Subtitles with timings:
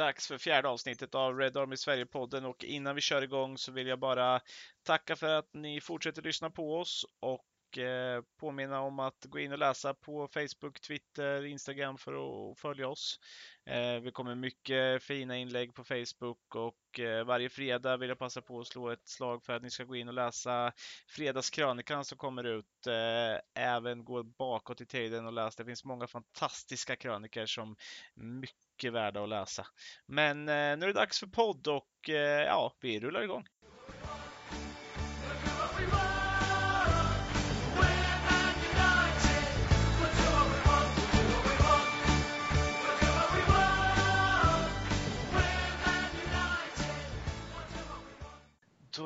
[0.00, 2.44] dags för fjärde avsnittet av Red Army Sverige-podden.
[2.44, 4.40] Och innan vi kör igång så vill jag bara
[4.82, 7.06] tacka för att ni fortsätter lyssna på oss.
[7.20, 7.44] Och
[7.78, 12.88] eh, påminna om att gå in och läsa på Facebook, Twitter, Instagram för att följa
[12.88, 13.18] oss.
[13.66, 18.42] Eh, vi kommer mycket fina inlägg på Facebook och eh, varje fredag vill jag passa
[18.42, 20.72] på att slå ett slag för att ni ska gå in och läsa
[21.08, 22.86] fredagskrönikan som kommer ut.
[22.86, 25.62] Eh, även gå bakåt i tiden och läsa.
[25.62, 27.76] Det finns många fantastiska kröniker som
[28.14, 29.66] mycket mycket värda att läsa.
[30.06, 33.44] Men eh, nu är det dags för podd och eh, ja, vi rullar igång.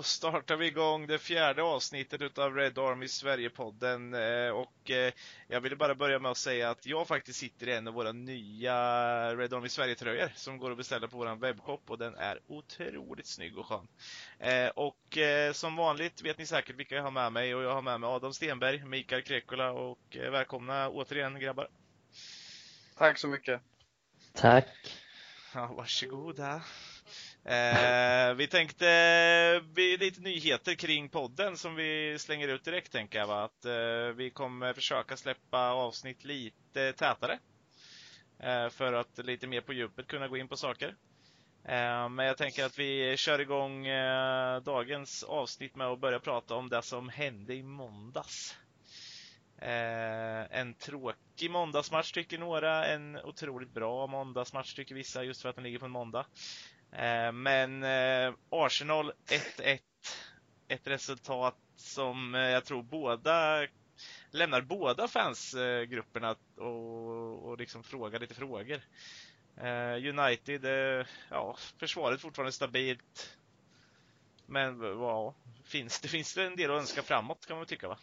[0.05, 4.15] Startar vi igång det fjärde avsnittet utav Red Army Sverige-podden.
[4.15, 5.13] Eh, och eh,
[5.49, 8.13] jag ville bara börja med att säga att jag faktiskt sitter i en av våra
[8.13, 8.77] nya
[9.37, 13.59] Red Army Sverige-tröjor som går att beställa på vår webbshop och den är otroligt snygg
[13.59, 13.89] och skön.
[14.39, 15.19] Eh, och
[15.53, 18.09] som vanligt vet ni säkert vilka jag har med mig och jag har med mig
[18.09, 21.69] Adam Stenberg, Mikael Krekola och välkomna återigen grabbar.
[22.99, 23.61] Tack så mycket.
[24.33, 24.69] Tack.
[25.55, 26.63] Ja, varsågoda.
[27.47, 28.89] Eh, vi tänkte
[29.77, 33.27] eh, lite nyheter kring podden som vi slänger ut direkt tänker jag.
[33.27, 33.45] Va?
[33.45, 37.39] Att eh, vi kommer försöka släppa avsnitt lite tätare.
[38.39, 40.95] Eh, för att lite mer på djupet kunna gå in på saker.
[41.65, 46.55] Eh, men jag tänker att vi kör igång eh, dagens avsnitt med att börja prata
[46.55, 48.57] om det som hände i måndags.
[49.59, 55.55] Eh, en tråkig måndagsmatch tycker några, en otroligt bra måndagsmatch tycker vissa just för att
[55.55, 56.27] den ligger på en måndag.
[56.95, 59.13] Eh, men eh, Arsenal
[59.59, 59.79] 1-1.
[60.69, 63.67] Ett resultat som eh, jag tror båda
[64.31, 68.81] lämnar båda fansgrupperna och, och liksom frågar lite frågor.
[70.09, 70.65] United,
[71.31, 73.37] ja, försvaret fortfarande stabilt.
[74.47, 75.35] Men ja,
[75.65, 77.99] finns, det finns en del att önska framåt kan man tycka va?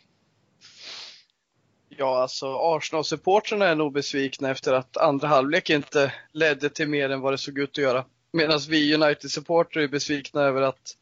[1.90, 7.22] Ja, alltså Arsenal-supportrarna är nog besvikna efter att andra halvlek inte ledde till mer än
[7.22, 8.06] vad det såg ut att göra.
[8.32, 10.98] Medan vi United-supportrar är besvikna över att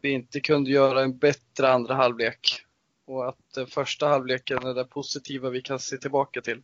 [0.00, 2.66] vi inte kunde göra en bättre andra halvlek.
[3.04, 6.62] Och att den första halvleken är det positiva vi kan se tillbaka till.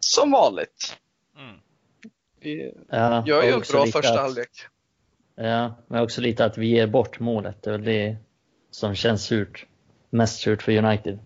[0.00, 0.98] Som vanligt.
[1.38, 1.56] Mm.
[2.40, 4.50] Vi ja, gör ju en bra första att, halvlek.
[5.34, 7.62] Ja, men också lite att vi ger bort målet.
[7.62, 8.16] Det är väl det
[8.70, 9.66] som känns surt.
[10.10, 11.18] Mest surt för United.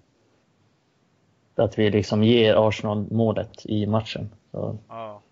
[1.54, 4.30] Att vi liksom ger Arsenal målet i matchen.
[4.50, 4.78] Så.
[4.88, 5.22] Ja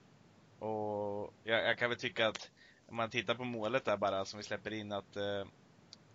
[1.48, 2.50] jag, jag, kan väl tycka att
[2.86, 5.44] om man tittar på målet där bara som vi släpper in att eh,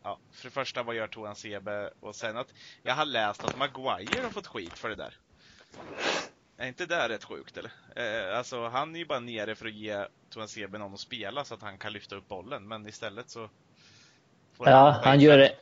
[0.04, 1.90] Ja, för det första, vad gör Toan Sebe?
[2.00, 5.14] Och sen att jag har läst att Maguire har fått skit för det där.
[6.58, 7.72] Är inte det rätt sjukt eller?
[7.96, 11.44] Eh, alltså han är ju bara nere för att ge Toan Sebe någon att spela
[11.44, 13.50] så att han kan lyfta upp bollen, men istället så...
[14.58, 15.56] ja, han, han gör det.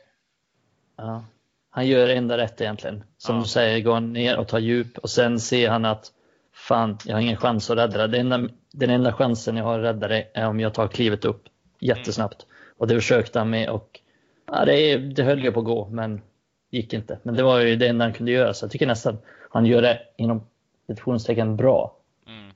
[0.96, 1.24] Ja,
[1.70, 3.04] han gör det enda rätt egentligen.
[3.16, 3.42] Som ja.
[3.42, 6.12] du säger, går ner och tar djup och sen ser han att
[6.52, 8.18] fan, jag har ingen chans att rädda det.
[8.18, 11.48] Enda, den enda chansen jag har att rädda det är om jag tar klivet upp
[11.78, 12.46] jättesnabbt.
[12.76, 14.00] Och det försökte han med och
[14.46, 16.22] ja, det, det höll ju på att gå, men
[16.70, 17.18] gick inte.
[17.22, 19.18] Men det var ju det enda han kunde göra, så jag tycker nästan
[19.50, 20.46] han gör det inom
[20.86, 21.96] citationstecken bra.
[22.26, 22.52] Mm.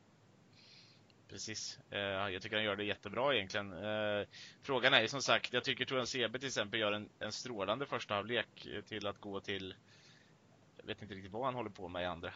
[1.31, 1.79] Precis.
[1.93, 1.99] Uh,
[2.33, 3.73] jag tycker han gör det jättebra egentligen.
[3.73, 4.27] Uh,
[4.63, 7.87] frågan är ju som sagt, jag tycker Toran Sebe till exempel gör en, en strålande
[7.87, 9.75] första halvlek till att gå till,
[10.77, 12.33] jag vet inte riktigt vad han håller på med i andra.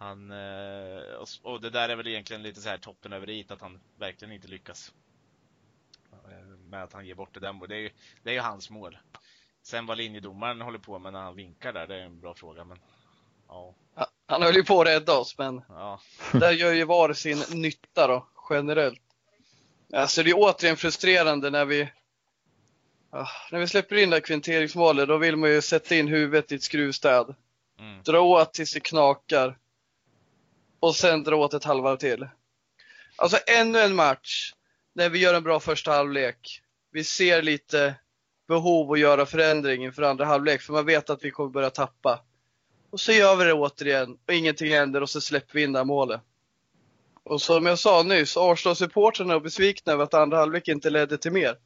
[0.00, 1.02] Han, eh,
[1.42, 4.34] och det där är väl egentligen lite så här toppen över it att han verkligen
[4.34, 4.92] inte lyckas.
[6.12, 7.90] Eh, med att han ger bort det där det är, ju,
[8.22, 8.98] det är ju hans mål.
[9.62, 12.64] Sen vad linjedomaren håller på med när han vinkar där, det är en bra fråga.
[12.64, 12.78] Men,
[13.48, 13.74] ja.
[14.26, 16.00] Han höll ju på att rädda oss, men ja.
[16.32, 19.02] där gör ju VAR sin nytta då, generellt.
[19.92, 21.88] Alltså det är återigen frustrerande när vi
[23.50, 26.54] när vi släpper in det här kvinteringsmålet, då vill man ju sätta in huvudet i
[26.54, 27.34] ett skruvstäd.
[27.78, 28.02] Mm.
[28.02, 29.56] Dra åt tills det knakar
[30.80, 32.28] och sen dra åt ett halvvarv till.
[33.16, 34.52] Alltså ännu en match
[34.94, 36.62] när vi gör en bra första halvlek.
[36.92, 37.94] Vi ser lite
[38.48, 42.24] behov att göra förändring inför andra halvlek för man vet att vi kommer börja tappa.
[42.90, 45.78] Och så gör vi det återigen och ingenting händer och så släpper vi in det
[45.78, 46.20] här målet.
[47.24, 51.32] Och som jag sa nyss, Arsenal-supportrarna är besvikna över att andra halvlek inte ledde till
[51.32, 51.56] mer.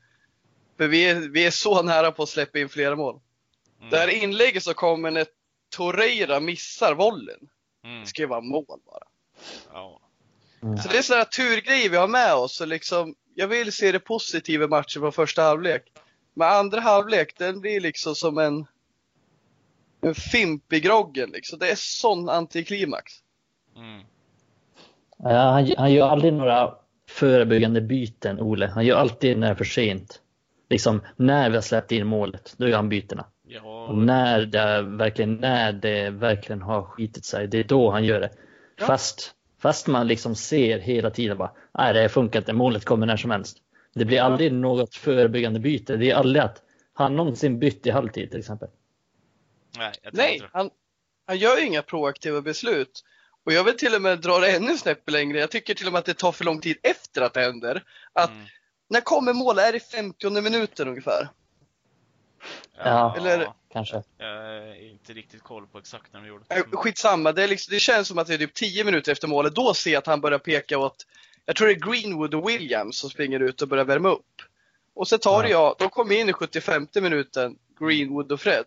[0.77, 3.21] För vi är, vi är så nära på att släppa in flera mål.
[3.79, 3.91] Mm.
[3.91, 5.27] Det här inlägget som kommer när
[5.77, 7.49] Torreira missar vollen.
[7.85, 8.01] Mm.
[8.01, 9.05] Det ska ju vara mål bara.
[9.73, 10.01] Ja.
[10.63, 10.77] Mm.
[10.77, 12.57] Så det är sådana turgrejer vi har med oss.
[12.57, 15.83] Så liksom, jag vill se det positiva i matchen på första halvlek.
[16.35, 18.67] Men andra halvlek, den blir liksom som en,
[20.01, 21.31] en fimp i groggen.
[21.31, 21.59] Liksom.
[21.59, 23.13] Det är sån antiklimax.
[23.77, 24.03] Mm.
[25.19, 26.75] Ja, han, han gör aldrig några
[27.09, 28.67] förebyggande byten, Ole.
[28.67, 30.21] Han gör alltid när det är för sent.
[30.71, 33.27] Liksom när vi har släppt in målet, då gör han bytena.
[33.47, 33.87] Ja.
[33.87, 38.21] Och när det, verkligen, när det verkligen har skitit sig, det är då han gör
[38.21, 38.31] det.
[38.77, 38.87] Ja.
[38.87, 43.17] Fast, fast man liksom ser hela tiden bara, nej det funkar inte, målet kommer när
[43.17, 43.59] som helst.
[43.95, 45.97] Det blir aldrig något förebyggande byte.
[45.97, 46.63] Det är aldrig att
[46.95, 48.69] han någonsin bytt i halvtid till exempel.
[49.79, 50.71] Nej, Nej han,
[51.27, 53.05] han gör inga proaktiva beslut.
[53.45, 55.39] Och jag vill till och med dra det ännu snäpp längre.
[55.39, 57.83] Jag tycker till och med att det tar för lång tid efter att det händer.
[58.13, 58.47] Att mm.
[58.89, 59.65] när kommer målet?
[59.65, 61.29] Är det 50 minuten ungefär?
[62.79, 64.03] Ja, Eller, kanske.
[64.19, 66.55] Jag har inte riktigt koll på exakt när de gjorde det.
[66.55, 69.55] Äh, skitsamma, det, liksom, det känns som att det är typ 10 minuter efter målet.
[69.55, 71.07] Då ser jag att han börjar peka åt,
[71.45, 74.43] jag tror det är Greenwood och Williams som springer ut och börjar värma upp.
[74.95, 75.51] Och så tar ja.
[75.51, 78.65] jag, de kommer in i 75 minuten, Greenwood och Fred.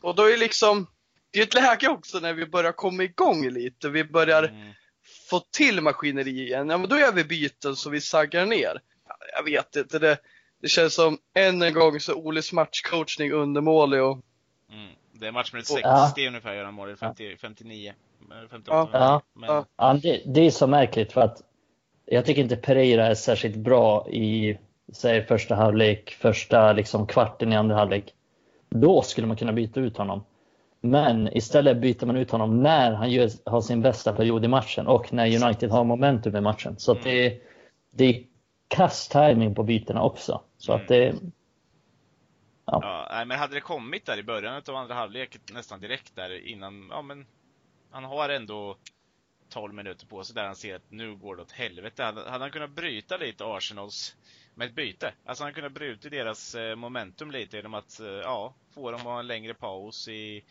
[0.00, 0.86] Och då är liksom,
[1.30, 3.88] det är ett läge också när vi börjar komma igång lite.
[3.88, 4.72] Vi börjar mm.
[5.30, 6.68] få till maskineri igen.
[6.68, 8.80] Ja, men då gör vi byten så vi saggar ner.
[9.36, 10.18] Jag vet inte, det,
[10.62, 14.18] det känns som än en gång så Oles matchcoachning undermålig och
[14.72, 14.88] mm.
[15.12, 16.28] Det är matchminut 60 ja.
[16.28, 17.92] ungefär gör han mål, 50, 59.
[18.50, 19.22] 58 ja.
[19.34, 19.48] Men...
[19.48, 19.64] ja.
[19.76, 21.42] ja det, det, är så märkligt för att
[22.06, 24.58] jag tycker inte Pereira är särskilt bra i
[24.92, 28.14] säg första halvlek, första liksom kvarten i andra halvlek.
[28.68, 30.24] Då skulle man kunna byta ut honom.
[30.80, 34.86] Men istället byter man ut honom när han gör, har sin bästa period i matchen
[34.86, 36.74] och när United har momentum i matchen.
[36.78, 37.04] Så mm.
[37.04, 37.40] det,
[37.90, 38.22] det är
[38.68, 40.40] kass timing på bytena också.
[40.62, 40.82] Så mm.
[40.82, 41.14] att det...
[42.64, 43.06] Ja.
[43.10, 43.24] ja.
[43.24, 47.02] men hade det kommit där i början av andra halvlek, nästan direkt där innan, ja
[47.02, 47.26] men
[47.90, 48.76] han har ändå
[49.48, 52.02] 12 minuter på sig där han ser att nu går det åt helvete.
[52.02, 54.16] Hade, hade han kunnat bryta lite Arsenals
[54.54, 55.14] med ett byte.
[55.24, 59.06] Alltså han kunde bryta deras eh, momentum lite genom att, eh, ja, få dem att
[59.06, 60.44] ha en längre paus i,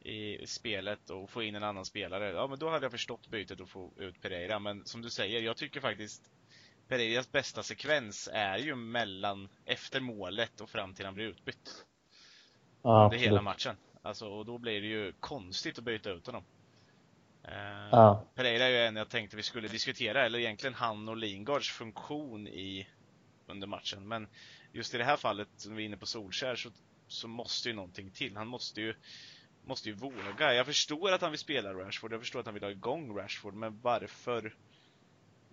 [0.00, 2.30] i spelet och få in en annan spelare.
[2.30, 4.58] Ja, men då hade jag förstått bytet och få ut Pereira.
[4.58, 6.30] Men som du säger, jag tycker faktiskt
[6.88, 11.84] Pereiras bästa sekvens är ju mellan, efter målet och fram till han blir utbytt.
[12.82, 13.76] Ja, Under hela matchen.
[14.02, 16.44] Alltså, och då blir det ju konstigt att byta ut honom.
[17.48, 18.24] Uh, ja.
[18.34, 22.48] Pereira är ju en jag tänkte vi skulle diskutera, eller egentligen han och Lingards funktion
[22.48, 22.88] i
[23.46, 24.08] under matchen.
[24.08, 24.28] Men
[24.72, 26.70] just i det här fallet, som vi är inne på Solskär, så,
[27.08, 28.36] så måste ju någonting till.
[28.36, 28.94] Han måste ju,
[29.64, 30.54] måste ju våga.
[30.54, 33.54] Jag förstår att han vill spela Rashford, jag förstår att han vill ha igång Rashford,
[33.54, 34.54] men varför?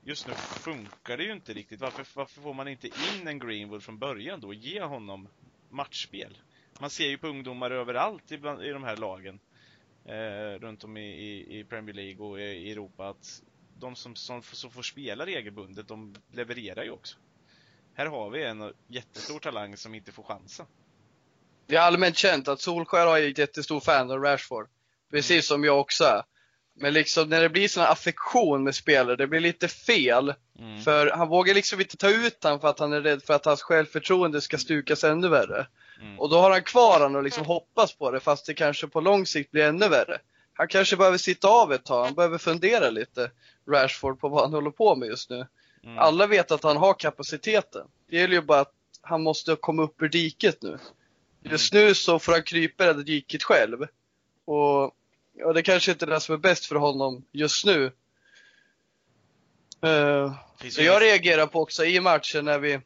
[0.08, 1.82] Just nu funkar det ju inte riktigt.
[1.82, 5.28] Varför, varför får man inte in en Greenwood från början då och ge honom
[5.70, 6.38] matchspel?
[6.80, 9.40] Man ser ju på ungdomar överallt i, bland, i de här lagen
[10.06, 13.42] eh, runt om i, i, i, Premier League och i Europa att
[13.80, 17.18] de som, som, som får spela regelbundet, de levererar ju också.
[17.94, 20.66] Här har vi en jättestor talang som inte får chansen.
[21.66, 24.70] Det är allmänt känt att Solskär är ett jättestor fan av Rashford.
[25.12, 25.42] Precis mm.
[25.42, 26.24] som jag också är.
[26.78, 30.34] Men liksom när det blir sån affektion med spelare, det blir lite fel.
[30.60, 30.82] Mm.
[30.82, 33.46] För han vågar liksom inte ta ut honom för att han är rädd för att
[33.46, 35.68] hans självförtroende ska stukas ännu värre.
[36.02, 36.20] Mm.
[36.20, 39.02] Och då har han kvar honom och liksom hoppas på det fast det kanske på
[39.02, 40.18] lång sikt blir ännu värre.
[40.54, 43.32] Han kanske behöver sitta av ett tag, han behöver fundera lite,
[43.72, 45.48] Rashford, på vad han håller på med just nu.
[45.84, 45.98] Mm.
[45.98, 47.88] Alla vet att han har kapaciteten.
[48.10, 50.78] Det gäller ju bara att han måste komma upp ur diket nu.
[51.44, 51.86] Just mm.
[51.86, 53.86] nu så får han krypa i det diket själv.
[54.46, 54.96] Och
[55.38, 57.92] ja, det kanske inte är det som är bäst för honom just nu.
[59.86, 60.34] Uh,
[60.70, 62.80] så jag reagerar på också i matchen när vi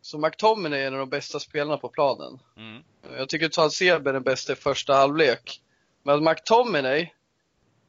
[0.00, 2.38] så McTominay är en av de bästa spelarna på planen.
[2.56, 2.82] Mm.
[3.16, 5.60] Jag tycker att Talsebe är den bästa i första halvlek.
[6.02, 7.12] Men McTominay,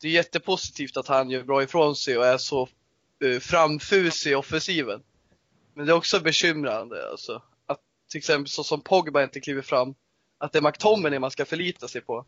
[0.02, 2.70] det är jättepositivt att han gör bra ifrån sig och är så
[3.24, 5.04] uh, framfusig i offensiven.
[5.74, 7.42] Men det är också bekymrande alltså.
[7.66, 7.80] Att
[8.10, 9.96] till exempel så som Pogba inte kliver fram,
[10.38, 12.26] att det är McTominay man ska förlita sig på.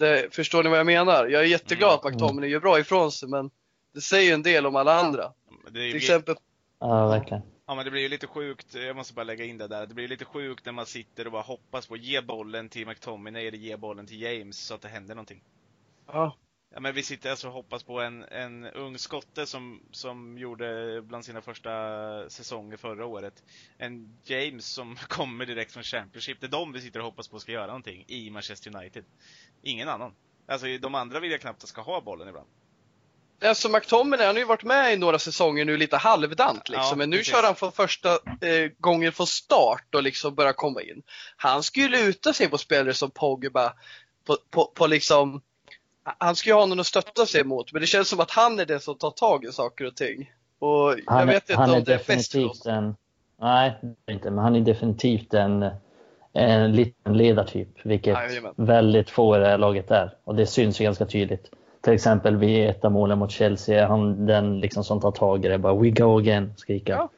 [0.00, 1.26] Det, förstår ni vad jag menar?
[1.26, 3.50] Jag är jätteglad att McTominay gör bra ifrån sig, men
[3.94, 5.32] det säger en del om alla andra.
[5.72, 6.34] till exempel...
[6.78, 7.42] Ja, verkligen.
[7.66, 9.86] Ja men det blir ju lite sjukt, jag måste bara lägga in det där.
[9.86, 12.86] Det blir lite sjukt när man sitter och bara hoppas på att ge bollen till
[12.86, 15.42] McTominay eller ge bollen till James så att det händer någonting.
[16.06, 16.36] Ja,
[16.74, 21.02] Ja, men vi sitter alltså och hoppas på en, en ung skotte som, som gjorde
[21.02, 21.70] bland sina första
[22.30, 23.42] säsonger förra året.
[23.78, 26.40] En James som kommer direkt från Championship.
[26.40, 29.04] Det är de vi sitter och hoppas på ska göra någonting i Manchester United.
[29.62, 30.14] Ingen annan.
[30.46, 32.48] Alltså de andra vill jag knappt ska ha bollen ibland.
[33.44, 36.86] Alltså McTominay han har ju varit med i några säsonger nu lite halvdant liksom.
[36.90, 37.32] Ja, men nu precis.
[37.32, 41.02] kör han för första eh, gången från start och liksom börjar komma in.
[41.36, 43.72] Han skulle luta sig på spelare som Pogba
[44.26, 45.42] på, på, på liksom
[46.18, 48.60] han ska ju ha någon att stötta sig mot, men det känns som att han
[48.60, 50.32] är den som tar tag i saker och ting.
[50.58, 52.66] Och jag han, vet inte om det är oss.
[52.66, 52.96] En,
[53.40, 53.78] nej,
[54.10, 55.70] inte, men han är definitivt en,
[56.32, 58.54] en liten ledartyp, vilket Jajamän.
[58.56, 60.14] väldigt få i det här laget är.
[60.24, 61.50] Och det syns ju ganska tydligt.
[61.80, 65.58] till exempel vid ett målen mot Chelsea, han den liksom som tar tag i det,
[65.58, 66.92] bara “We go again” skrika.
[66.92, 67.08] Ja.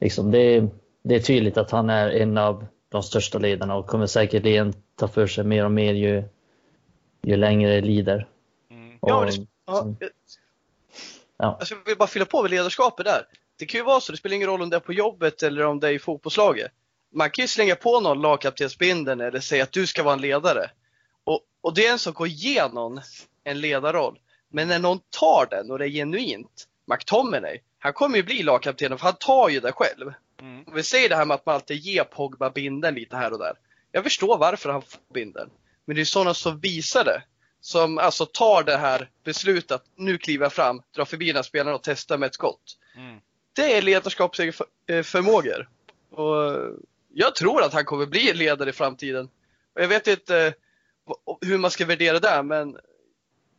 [0.00, 0.68] Liksom, det,
[1.02, 5.08] det är tydligt att han är en av de största ledarna och kommer säkerligen ta
[5.08, 6.24] för sig mer och mer ju,
[7.22, 8.28] ju längre det lider.
[8.70, 8.98] Mm.
[9.00, 9.94] Och, ja, det, ja,
[11.38, 11.56] ja.
[11.60, 13.26] Alltså, jag vill bara fylla på med ledarskapet där.
[13.58, 15.64] Det kan ju vara så, det spelar ingen roll om det är på jobbet eller
[15.64, 16.72] om det är i fotbollslaget.
[17.14, 20.70] Man kan ju slänga på någon lagkaptensbindeln eller säga att du ska vara en ledare.
[21.24, 23.00] Och, och det är en sak att ge någon
[23.44, 24.18] en ledarroll.
[24.48, 28.98] Men när någon tar den och det är genuint, McTominay, han kommer ju bli lagkapten
[28.98, 30.12] för han tar ju det själv.
[30.40, 30.64] Mm.
[30.74, 33.52] Vi säger det här med att man alltid ger Pogba binden lite här och där.
[33.92, 35.50] Jag förstår varför han får binden.
[35.84, 37.22] Men det är sådana som visar det.
[37.60, 41.74] Som alltså tar det här beslutet, nu kliver jag fram, drar förbi den här spelaren
[41.74, 42.78] och testar med ett skott.
[42.96, 43.20] Mm.
[43.52, 45.68] Det är ledarskapsförmågor.
[46.10, 46.72] Och
[47.14, 49.28] jag tror att han kommer bli ledare i framtiden.
[49.74, 50.54] Och jag vet inte
[51.40, 52.76] hur man ska värdera det, men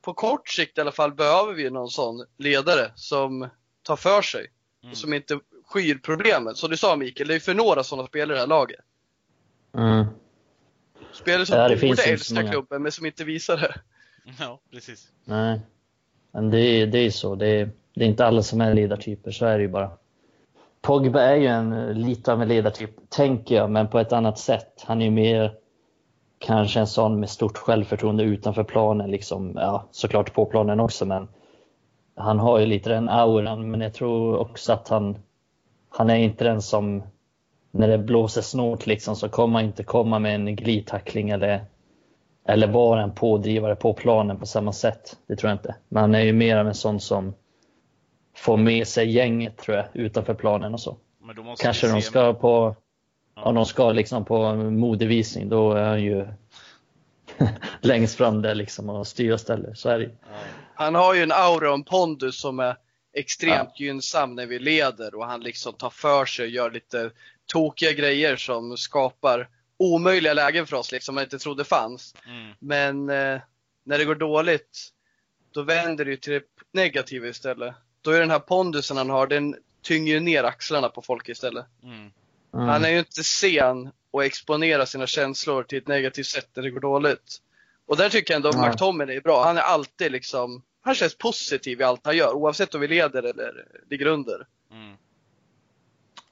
[0.01, 3.49] på kort sikt i alla fall behöver vi någon sån ledare som
[3.83, 4.51] tar för sig.
[4.81, 4.91] Mm.
[4.91, 6.57] Och som inte skyr problemet.
[6.57, 8.79] Som du sa Mikael, det är för några sådana spelare i det här laget.
[9.77, 10.05] Mm.
[11.13, 13.73] Spelare som ja, borde älska klubben men som inte visar det.
[14.39, 15.07] Ja, precis.
[15.25, 15.59] Nej,
[16.31, 17.35] men det är, det är så.
[17.35, 19.91] Det är, det är inte alla som är ledartyper, så är det ju bara.
[20.81, 24.83] Pogba är ju en, lite av en ledartyp, tänker jag, men på ett annat sätt.
[24.85, 25.53] Han är ju mer
[26.39, 31.27] kanske en sån med stort självförtroende utanför planen, liksom, ja, såklart på planen också, men
[32.15, 35.17] han har ju lite den auran, men jag tror också att han,
[35.89, 37.03] han är inte den som,
[37.73, 41.65] när det blåser snålt liksom, så kommer han inte komma med en glidtackling eller,
[42.47, 45.17] eller vara en pådrivare på planen på samma sätt.
[45.27, 45.75] Det tror jag inte.
[45.89, 47.33] Men han är ju mer av en sån som
[48.35, 50.97] får med sig gänget tror jag, utanför planen och så.
[51.59, 52.75] Kanske de ska på,
[53.35, 53.41] ja.
[53.41, 56.27] om de ska liksom på modevisning, då är han ju
[57.81, 59.73] längst fram där liksom och styr och ställer.
[59.73, 60.37] Så är det ja.
[60.75, 62.75] Han har ju en aura och en pondus som är
[63.13, 63.85] extremt ja.
[63.85, 67.11] gynnsam när vi leder och han liksom tar för sig och gör lite
[67.45, 72.15] tokiga grejer som skapar omöjliga lägen för oss liksom man inte trodde fanns.
[72.25, 72.53] Mm.
[72.59, 73.41] Men eh,
[73.83, 74.89] när det går dåligt,
[75.51, 77.75] då vänder det till det negativa istället.
[78.01, 81.65] Då är den här pondusen han har, den tynger ner axlarna på folk istället.
[81.83, 82.11] Mm.
[82.53, 82.67] Mm.
[82.67, 86.69] Han är ju inte sen att exponera sina känslor till ett negativt sätt när det
[86.69, 87.41] går dåligt.
[87.85, 89.43] Och där tycker jag ändå att McTominay är bra.
[89.43, 93.23] Han är alltid liksom, han känns positiv i allt han gör oavsett om vi leder
[93.23, 94.47] eller ligger under.
[94.71, 94.97] Mm.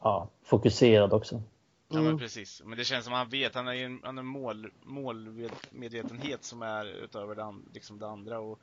[0.01, 1.41] Ja, fokuserad också.
[1.88, 2.20] Ja men mm.
[2.20, 2.62] precis.
[2.65, 6.43] Men det känns som han vet, han har ju en, han har en mål, målmedvetenhet
[6.43, 8.39] som är utöver det, liksom det andra.
[8.39, 8.60] Och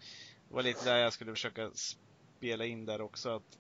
[0.49, 3.37] det var lite där jag skulle försöka spela in där också.
[3.37, 3.59] Att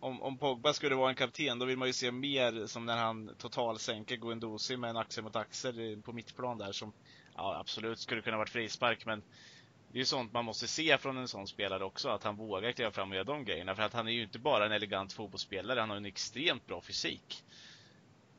[0.00, 2.96] om, om Pogba skulle vara en kapten, då vill man ju se mer som när
[2.96, 6.92] han totalsänker Guendouzi med en axel mot axel på mittplan där som
[7.36, 9.22] ja, absolut skulle kunna varit frispark, men
[9.92, 12.72] det är ju sånt man måste se från en sån spelare också, att han vågar
[12.72, 13.74] kliva fram och göra de grejerna.
[13.74, 16.80] För att han är ju inte bara en elegant fotbollsspelare, han har en extremt bra
[16.80, 17.44] fysik.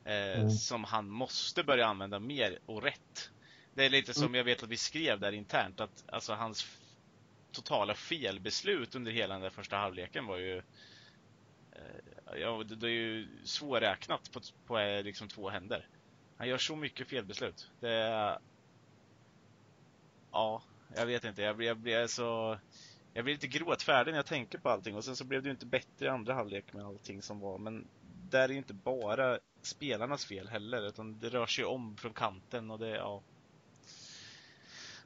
[0.04, 0.50] Eh, mm.
[0.50, 3.32] Som han måste börja använda mer och rätt.
[3.74, 4.36] Det är lite som mm.
[4.36, 6.78] jag vet att vi skrev där internt, att alltså hans
[7.52, 10.58] totala felbeslut under hela den där första halvleken var ju
[11.72, 15.88] eh, Ja, det, det är ju svårräknat på, på eh, liksom två händer.
[16.38, 17.72] Han gör så mycket felbeslut.
[17.80, 18.40] Det är,
[20.32, 20.62] ja,
[20.96, 21.42] jag vet inte.
[21.42, 22.60] Jag blir, jag blir så...
[23.14, 25.52] Jag blir lite gråtfärdig när jag tänker på allting och sen så blev det ju
[25.52, 27.58] inte bättre i andra halvlek med allting som var.
[27.58, 27.88] Men
[28.30, 32.72] där är ju inte bara spelarnas fel heller utan det rör sig om från kanten
[32.72, 33.22] och det, ja.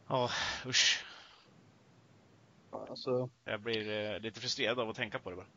[0.07, 0.29] Ja,
[0.65, 1.05] usch.
[2.71, 3.29] Alltså...
[3.45, 5.47] Jag blir eh, lite frustrerad av att tänka på det bara.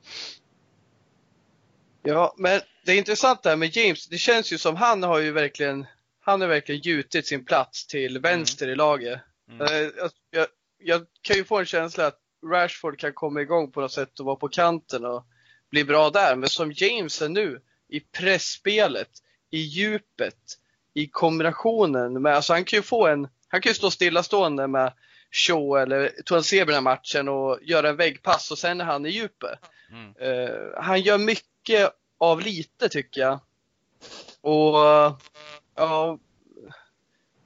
[2.03, 4.09] Ja, men det är intressant det här med James.
[4.09, 5.87] Det känns ju som han har ju verkligen,
[6.21, 8.73] han har verkligen gjutit sin plats till vänster mm.
[8.73, 9.21] i laget.
[9.51, 9.61] Mm.
[9.61, 9.91] Eh,
[10.31, 10.47] jag,
[10.79, 14.27] jag, kan ju få en känsla att Rashford kan komma igång på något sätt och
[14.27, 15.27] vara på kanten och
[15.71, 16.37] bli bra där.
[16.37, 19.11] Men som James är nu, i pressspelet,
[19.51, 20.59] i djupet,
[20.95, 24.93] i kombinationen med, alltså han kan ju få en, han kan ju stå stillastående med
[25.31, 29.11] Shaw eller Tuanzebe den här matchen och göra en väggpass och sen är han i
[29.11, 29.59] djupet.
[29.91, 30.17] Mm.
[30.17, 33.41] Uh, han gör mycket av lite tycker jag.
[34.41, 34.77] Och
[35.75, 36.19] ja,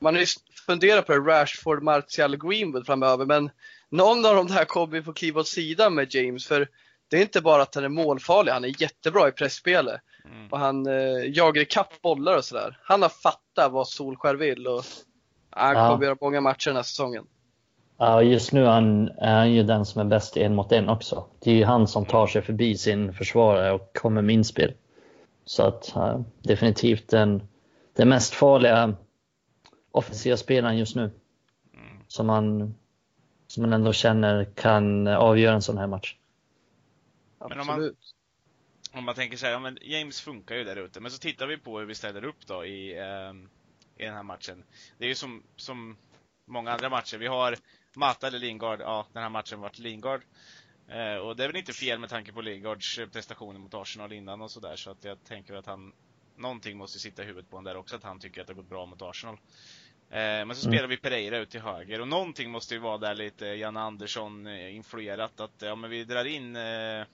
[0.01, 0.27] man har ju
[0.67, 3.51] funderat på Rashford, Martial, Greenwood framöver men
[3.89, 6.69] någon av de där kommer vi få kliva åt sidan med James för
[7.11, 10.01] det är inte bara att han är målfarlig, han är jättebra i pressspelet.
[10.25, 10.49] Mm.
[10.51, 12.79] Och han eh, jagar ikapp bollar och sådär.
[12.83, 14.85] Han har fattat vad Solskär vill och
[15.51, 16.05] han kommer ja.
[16.05, 17.25] göra många matcher den här säsongen.
[17.99, 20.89] Ja, just nu är han, är han ju den som är bäst en mot en
[20.89, 21.25] också.
[21.41, 24.73] Det är ju han som tar sig förbi sin försvarare och kommer med inspel.
[25.45, 27.43] Så att ja, definitivt den,
[27.97, 28.95] den mest farliga
[29.91, 31.11] offensiva spelaren just nu.
[31.75, 31.99] Mm.
[32.09, 32.75] Som han
[33.47, 36.17] som man ändå känner kan avgöra en sån här match.
[37.49, 37.95] Men om man,
[38.93, 41.47] om man tänker så här, ja, men James funkar ju där ute, men så tittar
[41.47, 43.33] vi på hur vi ställer upp då i, eh,
[43.97, 44.65] i den här matchen.
[44.99, 45.97] Det är ju som, som
[46.45, 47.19] många andra matcher.
[47.19, 47.57] Vi har
[47.95, 48.81] Mata eller Lingard.
[48.81, 50.21] Ja, den här matchen varit Lingard.
[50.89, 54.41] Eh, och det är väl inte fel med tanke på Lingards prestationer mot Arsenal innan
[54.41, 54.77] och sådär.
[54.77, 55.93] Så att jag tänker att han,
[56.37, 58.63] någonting måste sitta i huvudet på honom där också, att han tycker att det har
[58.63, 59.39] gått bra mot Arsenal.
[60.11, 60.73] Eh, men så mm.
[60.77, 64.47] spelar vi Pereira ut till höger och någonting måste ju vara där lite Janne Andersson
[64.47, 67.05] eh, influerat att ja men vi drar in eh,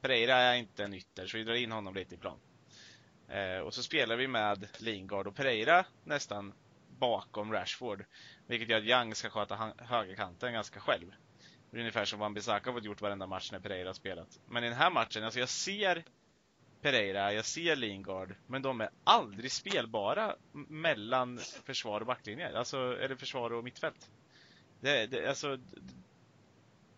[0.00, 2.38] Pereira är inte en ytter så vi drar in honom lite i plan.
[3.64, 6.52] Och så spelar vi med Lingard och Pereira nästan
[6.98, 8.04] bakom Rashford.
[8.46, 11.12] Vilket gör att Young ska sköta högerkanten ganska själv.
[11.72, 14.40] Ungefär som Wan-Bissaka fått gjort varenda match när Pereira spelat.
[14.46, 16.04] Men i den här matchen, alltså jag ser
[16.82, 22.52] Pereira, jag ser Lingard, men de är aldrig spelbara mellan försvar och backlinjer.
[22.52, 24.10] Alltså, eller försvar och mittfält.
[24.80, 25.58] Det, det, alltså,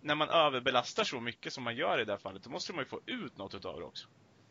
[0.01, 2.85] när man överbelastar så mycket som man gör i det här fallet, då måste man
[2.85, 4.09] ju få ut något utav det också.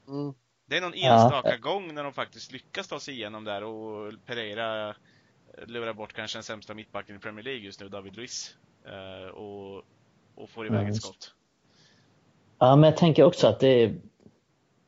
[0.07, 0.33] Mm.
[0.65, 1.57] Det är någon enstaka ja.
[1.57, 4.95] gång när de faktiskt lyckas ta sig igenom där och Pereira
[5.67, 8.55] lurar bort kanske den sämsta mittbacken i Premier League just nu, David Luiz.
[8.86, 9.83] Eh, och,
[10.36, 10.91] och får iväg mm.
[10.91, 11.36] ett skott.
[12.59, 13.95] Ja, men jag tänker också att det är,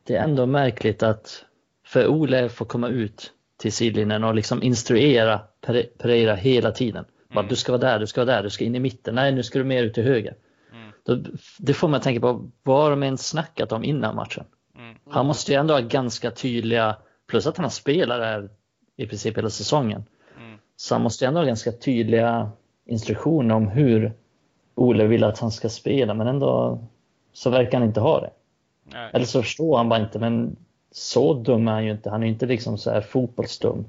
[0.03, 1.46] det är ändå märkligt att
[1.86, 5.41] för Ole får komma ut till sidlinjen och liksom instruera
[5.98, 7.05] Pereira hela tiden.
[7.31, 7.48] Mm.
[7.48, 9.15] du ska vara där, du ska vara där, du ska in i mitten.
[9.15, 10.36] Nej, nu ska du mer ut till höger.
[10.72, 10.91] Mm.
[11.03, 14.46] Då, det får man tänka på, vad har de ens snackat om innan matchen?
[14.77, 14.96] Mm.
[15.10, 16.96] Han måste ju ändå ha ganska tydliga,
[17.27, 18.50] plus att han har spelat där
[18.98, 20.03] i princip hela säsongen.
[20.75, 22.51] Så han måste ändå ha ganska tydliga
[22.86, 24.13] instruktioner om hur
[24.75, 26.79] Ole vill att han ska spela, men ändå
[27.34, 28.29] så verkar han inte ha det.
[28.83, 29.09] Nej.
[29.13, 30.55] Eller så förstår han bara inte, men
[30.91, 32.09] så dum är han ju inte.
[32.09, 33.85] Han är inte liksom så här fotbollsdum.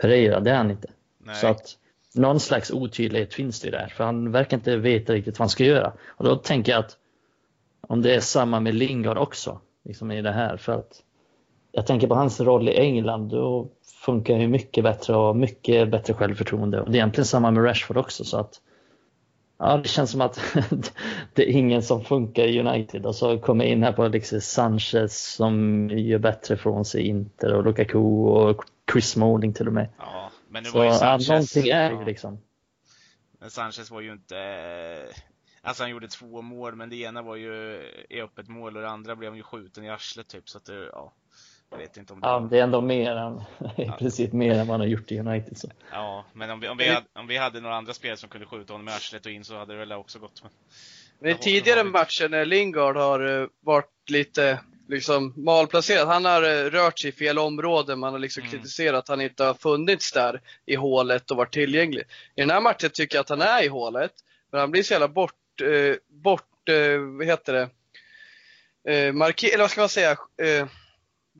[0.00, 0.88] Pereira, det är han inte.
[1.18, 1.34] Nej.
[1.34, 1.76] Så att
[2.14, 5.64] någon slags otydlighet finns det där, för han verkar inte veta riktigt vad han ska
[5.64, 5.92] göra.
[6.06, 6.96] Och då tänker jag att
[7.80, 11.02] om det är samma med Lingard också, liksom i det här, för att
[11.72, 13.68] jag tänker på hans roll i England, då
[14.04, 16.80] funkar ju mycket bättre och mycket bättre självförtroende.
[16.80, 18.24] Och det är egentligen samma med Rashford också.
[18.24, 18.60] Så att,
[19.64, 20.40] ja, det känns som att
[21.34, 23.06] det är ingen som funkar i United.
[23.06, 27.64] Och så kommer in här på Alexis Sanchez som gör bättre från sig Inter och
[27.64, 29.88] Lukaku och Chris Smalling till och med.
[29.98, 31.28] Ja, men det var ju Sanchez.
[31.28, 32.38] Ja, någonting är ju liksom.
[33.40, 34.36] Men Sanchez var ju inte...
[35.62, 38.88] Alltså han gjorde två mål, men det ena var ju i öppet mål och det
[38.88, 40.48] andra blev han ju skjuten i arslet typ.
[40.48, 41.12] Så att det, ja.
[41.74, 42.26] Jag vet inte om det...
[42.26, 43.40] Ja, det är ändå mer än,
[43.76, 45.58] i princip mer än vad han har gjort i United.
[45.58, 45.68] Så.
[45.92, 48.46] Ja, men om vi, om, vi hade, om vi hade några andra spelare som kunde
[48.46, 50.42] skjuta honom med arslet och in så hade det väl också gått.
[50.42, 50.50] Men,
[51.18, 56.08] men i tidigare matcher när Lingard har eh, varit lite liksom malplacerad.
[56.08, 57.96] Han har eh, rört sig i fel område.
[57.96, 58.52] Man har liksom mm.
[58.52, 62.02] kritiserat att han inte har funnits där i hålet och varit tillgänglig.
[62.34, 64.12] I den här matchen tycker jag att han är i hålet.
[64.50, 67.68] Men han blir så jävla bort, eh, bort eh, vad heter det,
[68.88, 70.66] eh, marker, eller vad ska man säga, eh,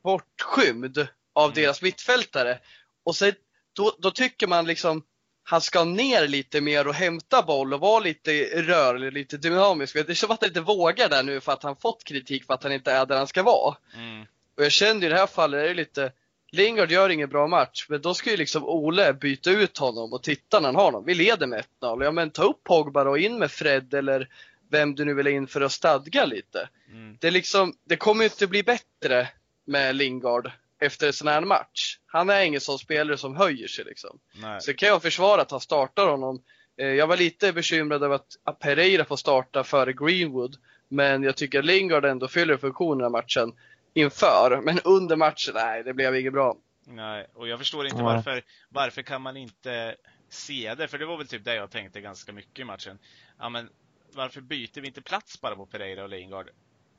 [0.05, 1.55] bortskymd av mm.
[1.55, 2.59] deras mittfältare.
[3.03, 3.31] Och så,
[3.73, 5.03] då, då tycker man liksom
[5.47, 9.93] han ska ner lite mer och hämta boll och vara lite rörlig, lite dynamisk.
[9.93, 12.53] Det är som att han inte vågar där nu för att han fått kritik för
[12.53, 13.75] att han inte är där han ska vara.
[13.95, 14.25] Mm.
[14.57, 16.11] Och jag kände i det här fallet, är det lite,
[16.51, 20.23] Lingard gör ingen bra match, men då ska ju liksom Ole byta ut honom och
[20.23, 21.05] titta när han har honom.
[21.05, 22.03] Vi leder med 1-0.
[22.03, 24.29] Ja men ta upp Pogba och in med Fred eller
[24.71, 26.69] vem du nu vill in för att stadga lite.
[26.91, 27.17] Mm.
[27.21, 29.27] Det, liksom, det kommer inte bli bättre
[29.65, 31.97] med Lingard efter en sån här match.
[32.05, 34.19] Han är ingen sån spelare som höjer sig liksom.
[34.33, 34.61] Nej.
[34.61, 36.43] Så kan jag försvara att han startar honom.
[36.77, 40.55] Eh, jag var lite bekymrad över att Pereira får starta före Greenwood.
[40.87, 43.53] Men jag tycker att Lingard ändå fyller funktionen i matchen
[43.93, 44.61] inför.
[44.63, 46.57] Men under matchen, nej, det blev inget bra.
[46.87, 49.95] Nej, och jag förstår inte varför, varför kan man inte
[50.29, 50.87] se det?
[50.87, 52.99] För det var väl typ det jag tänkte ganska mycket i matchen.
[53.39, 53.69] Ja, men
[54.13, 56.49] varför byter vi inte plats bara på Pereira och Lingard?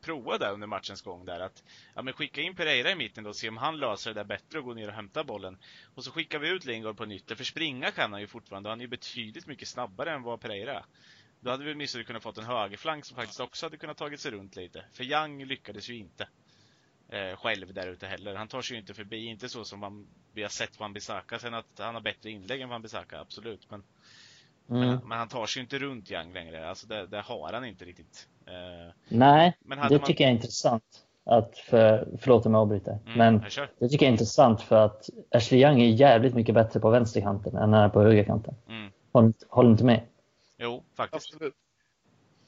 [0.06, 1.64] Prova det under matchens gång där att
[1.94, 4.24] ja, men skicka in Pereira i mitten då och se om han löser det där
[4.24, 5.58] bättre och går ner och hämtar bollen.
[5.94, 8.68] Och så skickar vi ut Lingard på nytt, för springa kan han ju fortfarande.
[8.68, 10.84] Han är ju betydligt mycket snabbare än vad Pereira.
[11.40, 14.30] Då hade vi åtminstone kunnat fått en högerflank som faktiskt också hade kunnat tagit sig
[14.30, 14.84] runt lite.
[14.92, 16.28] För Young lyckades ju inte
[17.08, 18.34] eh, själv där ute heller.
[18.34, 21.38] Han tar sig ju inte förbi, inte så som man, vi har sett Van Bissaka.
[21.38, 23.70] Sen att han har bättre inlägg än Van Bissaka, absolut.
[23.70, 23.82] Men,
[24.70, 24.80] mm.
[24.80, 26.68] men, men, han tar sig ju inte runt Young längre.
[26.68, 28.28] Alltså det, det har han inte riktigt.
[28.46, 30.00] Eh, Nej, det man...
[30.00, 31.02] tycker jag är intressant.
[31.24, 32.98] Att för, förlåt om jag avbryter.
[33.06, 36.54] Mm, men jag det tycker jag är intressant för att Ashley Young är jävligt mycket
[36.54, 38.54] bättre på vänsterkanten än han är på högerkanten.
[38.68, 38.90] Mm.
[39.12, 40.00] Håller, håller inte med?
[40.58, 41.34] Jo, faktiskt.
[41.34, 41.54] Absolut.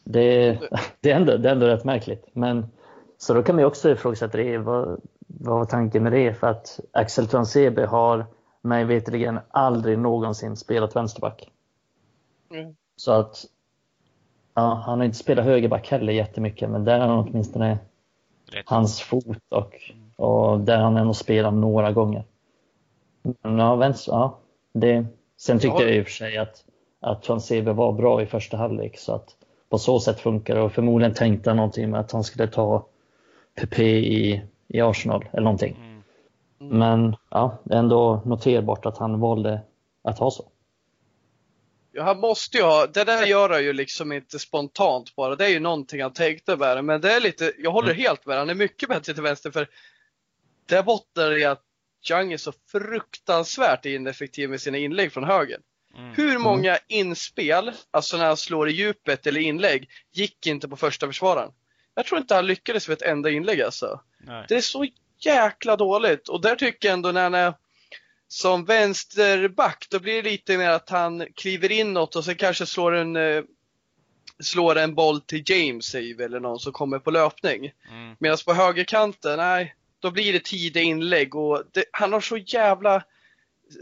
[0.05, 0.59] Det,
[1.01, 2.27] det, är ändå, det är ändå rätt märkligt.
[2.33, 2.71] Men,
[3.19, 4.59] så då kan man ju också ifrågasätta det.
[4.59, 6.35] Vad, vad var tanken med det?
[6.35, 8.27] För att Axel Transebe har
[8.61, 11.51] mig veterligen aldrig någonsin spelat vänsterback.
[12.51, 12.77] Mm.
[12.97, 13.45] Så att
[14.59, 17.79] Ja, han har inte spelat högerback heller jättemycket, men där har han åtminstone
[18.53, 18.64] Rätt.
[18.66, 19.75] hans fot och,
[20.16, 22.25] och där han ändå spelat några gånger.
[23.23, 24.38] Men ja, vänster, ja
[24.73, 26.64] det, sen tyckte jag i och för sig att,
[27.01, 29.37] att Transebe var bra i första halvlek så att
[29.68, 32.87] på så sätt funkar det och förmodligen tänkte han någonting med att han skulle ta
[33.55, 35.77] PP i, i Arsenal eller någonting.
[35.81, 36.03] Mm.
[36.61, 36.79] Mm.
[36.79, 39.61] Men ja, ändå noterbart att han valde
[40.03, 40.44] att ha så.
[41.99, 45.37] Ja, han måste ju ha, det där gör han ju liksom inte spontant bara.
[45.37, 48.03] Det är ju någonting han tänkte med Men det är lite, jag håller mm.
[48.03, 49.69] helt med Han är mycket bättre till vänster för
[50.67, 51.63] det bottnar i att
[52.09, 55.59] Jung är så fruktansvärt ineffektiv med sina inlägg från höger.
[55.97, 56.15] Mm.
[56.15, 56.43] Hur mm.
[56.43, 61.53] många inspel, alltså när han slår i djupet eller inlägg, gick inte på första försvararen?
[61.95, 64.01] Jag tror inte han lyckades med ett enda inlägg alltså.
[64.21, 64.45] Nej.
[64.49, 64.87] Det är så
[65.19, 67.55] jäkla dåligt och där tycker jag ändå när han är
[68.29, 72.95] som vänsterback, då blir det lite mer att han kliver inåt och sen kanske slår
[72.95, 73.43] en, eh,
[74.41, 77.73] slår en boll till James eller någon som kommer på löpning.
[77.91, 78.17] Mm.
[78.19, 83.05] Medan på högerkanten, nej, då blir det tidiga inlägg och det, han har så jävla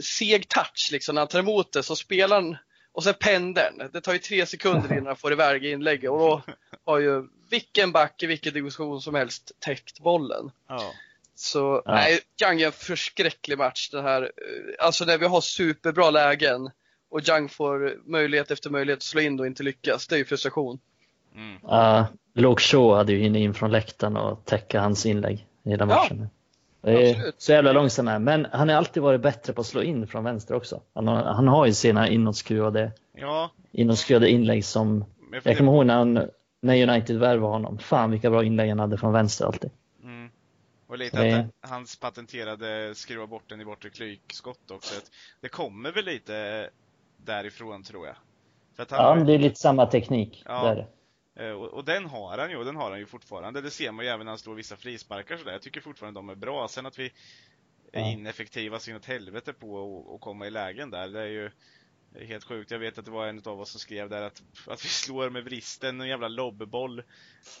[0.03, 2.57] seg touch liksom när han tar emot det så spelar han
[2.91, 3.89] och sen pendeln.
[3.93, 6.41] Det tar ju tre sekunder innan han får iväg inlägget och då
[6.85, 10.51] har ju vilken back i vilken division som helst täckt bollen.
[10.69, 10.91] Oh.
[11.39, 11.91] Så ja.
[11.91, 14.31] nej, Young är en förskräcklig match det här.
[14.79, 16.69] Alltså när vi har superbra lägen
[17.09, 20.07] och Young får möjlighet efter möjlighet att slå in och inte lyckas.
[20.07, 20.79] Det är ju frustration.
[21.35, 21.55] Mm.
[21.63, 26.19] Uh, Luke Shaw hade ju in från läktaren och täcka hans inlägg i hela matchen.
[26.21, 26.27] Ja.
[26.91, 28.19] Det är så jävla långsam här.
[28.19, 30.81] Men han har alltid varit bättre på att slå in från vänster också.
[30.93, 33.51] Han har, han har ju sina inåtskruvade, ja.
[33.71, 35.05] inåtskruvade inlägg som...
[35.31, 36.13] Jag, jag kommer ihåg när, han,
[36.61, 37.77] när United värvade honom.
[37.77, 39.71] Fan vilka bra inlägg han hade från vänster alltid.
[40.87, 41.49] Och lite det...
[41.61, 45.01] att hans patenterade skruva bort den i bortre klykskott också.
[45.41, 46.69] Det kommer väl lite
[47.17, 48.15] därifrån tror jag.
[48.75, 49.25] För att han ja, har...
[49.25, 50.43] det är lite samma teknik.
[50.45, 50.63] Ja.
[50.63, 50.87] Där.
[51.35, 53.61] Eh, och, och, den har han ju, och den har han ju fortfarande.
[53.61, 55.51] Det ser man ju även när han slår vissa frisparkar sådär.
[55.51, 56.67] Jag tycker fortfarande de är bra.
[56.67, 57.11] Sen att vi
[57.91, 58.11] är ja.
[58.11, 61.51] ineffektiva så inåt helvete på att komma i lägen där, det är ju
[62.15, 62.71] helt sjukt.
[62.71, 65.29] Jag vet att det var en av oss som skrev där att, att vi slår
[65.29, 67.03] med vristen, en jävla lobbboll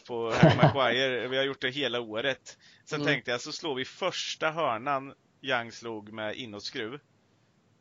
[0.07, 1.27] på Harry Maguire.
[1.27, 2.57] Vi har gjort det hela året.
[2.85, 3.13] Sen mm.
[3.13, 6.99] tänkte jag, så slår vi första hörnan Young slog med inåtskruv.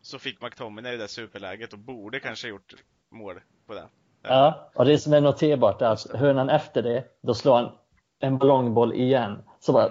[0.02, 2.74] Så fick McTominay det där superläget och borde kanske gjort
[3.10, 3.88] mål på det.
[4.22, 7.72] Ja, och det som är noterbart är att hörnan efter det, då slår han
[8.20, 9.42] en ballongboll igen.
[9.60, 9.90] Så bara,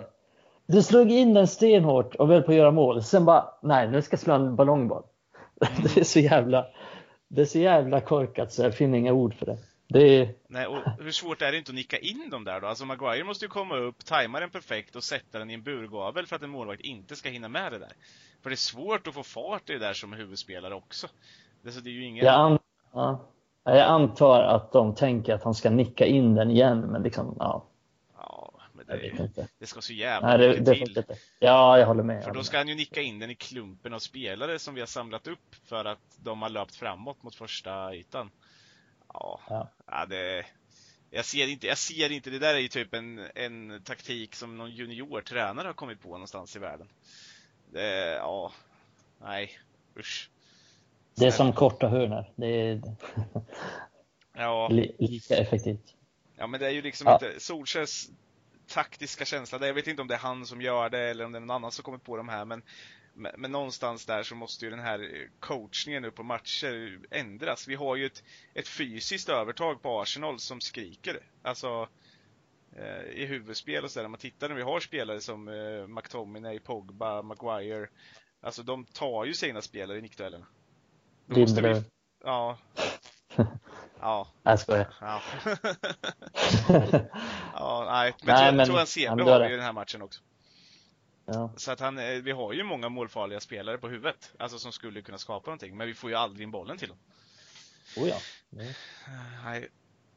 [0.65, 3.03] du slog in den stenhårt och väl på att göra mål.
[3.03, 5.03] Sen bara, nej, nu ska jag slå en ballongboll.
[5.83, 6.67] Det är så jävla,
[7.27, 9.57] det är så jävla korkat så jag finner inga ord för det.
[9.87, 10.29] det är...
[10.47, 12.67] Nej, och hur svårt är det inte att nicka in dem där då?
[12.67, 16.25] Alltså Maguire måste ju komma upp, tajma den perfekt och sätta den i en burgavel
[16.25, 17.93] för att en målvakt inte ska hinna med det där.
[18.43, 21.07] För det är svårt att få fart i det där som huvudspelare också.
[21.61, 22.25] Det, det är ju ingen...
[22.25, 22.59] Ja,
[22.93, 23.25] ja.
[23.63, 27.65] Jag antar att de tänker att han ska nicka in den igen, men liksom, ja.
[28.88, 31.04] Det, det ska så jävla Nej, mycket till.
[31.39, 32.24] Ja, jag håller med.
[32.24, 34.88] För då ska han ju nicka in den i klumpen av spelare som vi har
[34.88, 38.32] samlat upp för att de har löpt framåt mot första ytan.
[39.13, 39.69] Ja, ja.
[39.86, 40.45] ja det...
[41.10, 44.58] Jag ser, inte, jag ser inte, det där är ju typ en, en taktik som
[44.58, 46.89] någon juniortränare har kommit på någonstans i världen.
[47.71, 48.52] Det, ja,
[49.21, 49.60] nej,
[50.00, 50.30] usch.
[51.15, 52.26] Det är som korta hörnor.
[52.36, 52.82] Det är
[54.34, 54.67] ja.
[54.98, 55.95] lika effektivt.
[56.38, 57.13] Ja, men det är ju liksom ja.
[57.13, 58.08] inte Solskjaers
[58.67, 59.67] taktiska känsla.
[59.67, 61.56] Jag vet inte om det är han som gör det eller om det är någon
[61.56, 62.62] annan som kommer på de här, men,
[63.13, 67.67] men någonstans där så måste ju den här coachningen nu på matcher ändras.
[67.67, 68.23] Vi har ju ett,
[68.54, 71.19] ett fysiskt övertag på Arsenal som skriker.
[71.41, 71.89] Alltså
[72.75, 74.06] eh, i huvudspel och sådär.
[74.06, 77.88] Om man tittar när vi har spelare som eh, McTominay, Pogba, Maguire.
[78.41, 80.45] Alltså de tar ju sina spelare i nickduellerna.
[81.28, 81.78] Lindelöf.
[81.78, 81.84] Vi...
[82.23, 82.58] Ja.
[83.99, 84.27] Ja.
[84.43, 84.93] Jag skojar.
[85.01, 85.21] Ja.
[87.53, 88.13] ja, nej.
[88.23, 90.21] Men, nej, men tror han CB har vi ju den här matchen också.
[91.25, 91.53] Ja.
[91.58, 94.34] Så att han, eh, vi har ju många målfarliga spelare på huvudet.
[94.39, 95.77] Alltså som skulle kunna skapa någonting.
[95.77, 96.97] Men vi får ju aldrig in bollen till dem.
[97.97, 98.17] Oh ja.
[98.49, 98.75] Nej.
[99.43, 99.69] nej.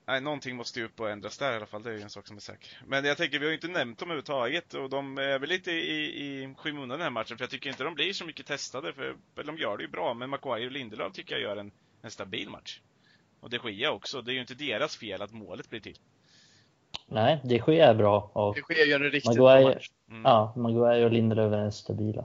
[0.08, 2.10] Nej, någonting måste ju upp och ändras där i alla fall, det är ju en
[2.10, 2.82] sak som är säker.
[2.86, 5.70] Men jag tänker, vi har ju inte nämnt dem överhuvudtaget och de är väl lite
[5.70, 8.92] i, i skymundan den här matchen, för jag tycker inte de blir så mycket testade,
[8.92, 12.10] för de gör det ju bra, men Maguire och Lindelöf tycker jag gör en, en
[12.10, 12.80] stabil match.
[13.40, 15.98] Och de Gia också, det är ju inte deras fel att målet blir till.
[17.06, 18.30] Nej, de Gia är bra.
[18.32, 19.90] Och de Gia gör en riktigt Maguire, bra match.
[20.08, 20.22] Mm.
[20.24, 22.24] Ja, Maguire och Lindelöf är stabila.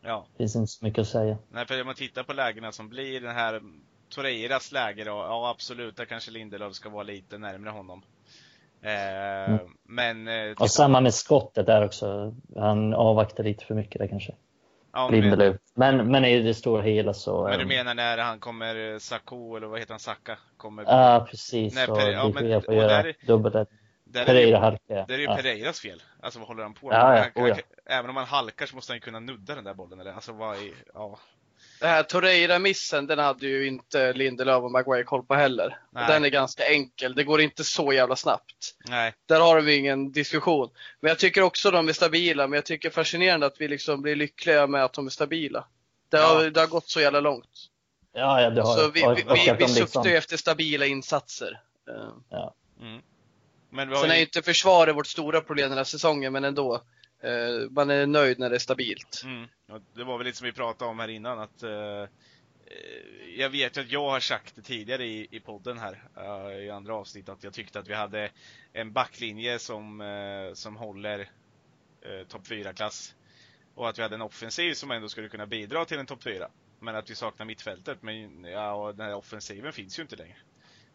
[0.00, 0.26] Ja.
[0.32, 1.38] Det finns inte så mycket att säga.
[1.48, 3.62] Nej, för om man tittar på lägena som blir den här
[4.08, 8.02] Torreiras läge då, ja absolut, där kanske Lindelöf ska vara lite närmre honom.
[8.82, 9.76] Eh, mm.
[9.82, 10.28] Men...
[10.28, 12.34] Eh, och samma med skottet där också.
[12.56, 14.34] Han avvaktar lite för mycket där kanske.
[14.94, 15.56] Ja, Lindelöf.
[15.74, 17.48] Men, men i det stora hela så...
[17.48, 20.38] Men du menar när han kommer, Sacco, eller vad heter han, Saka?
[20.56, 21.74] Kommer Ja, precis.
[21.74, 23.68] När, och ja, men, får göra där, dubbelt
[24.12, 25.04] Pereira halkar.
[25.08, 25.36] Det är ju ja.
[25.36, 26.02] Pereiras fel.
[26.20, 26.96] Alltså vad håller han på med?
[26.96, 27.42] Ja, ja.
[27.42, 27.56] Oh, ja.
[27.86, 30.00] Även om han halkar så måste han ju kunna nudda den där bollen.
[30.00, 30.12] Eller?
[30.12, 31.18] Alltså vad är, ja.
[31.84, 35.78] Det här Torreira-missen, den hade ju inte Lindelöf och Maguire koll på heller.
[35.90, 37.14] Den är ganska enkel.
[37.14, 38.74] Det går inte så jävla snabbt.
[38.88, 39.14] Nej.
[39.26, 40.70] Där har vi ingen diskussion.
[41.00, 42.46] Men jag tycker också de är stabila.
[42.46, 45.64] Men jag tycker fascinerande att vi liksom blir lyckliga med att de är stabila.
[46.08, 46.50] Det har, ja.
[46.50, 47.50] det har gått så jävla långt.
[48.12, 50.04] Ja, ja det har Så vi, vi, vi, vi suktar liksom...
[50.04, 51.60] ju efter stabila insatser.
[52.30, 52.54] Ja.
[52.80, 53.02] Mm.
[53.70, 56.82] Men Sen är ju inte försvaret vårt stora problem den här säsongen, men ändå.
[57.24, 59.22] Eh, man är nöjd när det är stabilt.
[59.24, 59.48] Mm.
[59.66, 62.08] Ja, det var väl lite som vi pratade om här innan att eh, eh,
[63.36, 66.70] jag vet ju att jag har sagt det tidigare i, i podden här eh, i
[66.70, 68.30] andra avsnitt att jag tyckte att vi hade
[68.72, 71.20] en backlinje som, eh, som håller
[72.02, 73.14] eh, topp 4-klass.
[73.74, 76.50] Och att vi hade en offensiv som ändå skulle kunna bidra till en topp 4.
[76.80, 78.02] Men att vi saknar mittfältet.
[78.02, 80.36] Men ja, och den här offensiven finns ju inte längre.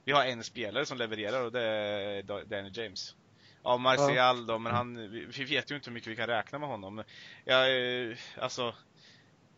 [0.05, 3.15] Vi har en spelare som levererar och det är Danny James.
[3.63, 6.69] Ja, Martial då, men han, vi vet ju inte hur mycket vi kan räkna med
[6.69, 7.03] honom.
[7.45, 8.73] Ja, eh, alltså,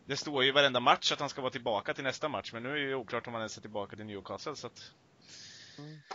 [0.06, 2.62] det står ju i varenda match att han ska vara tillbaka till nästa match, men
[2.62, 4.56] nu är det ju oklart om han ens är tillbaka till Newcastle.
[4.56, 4.92] Så att...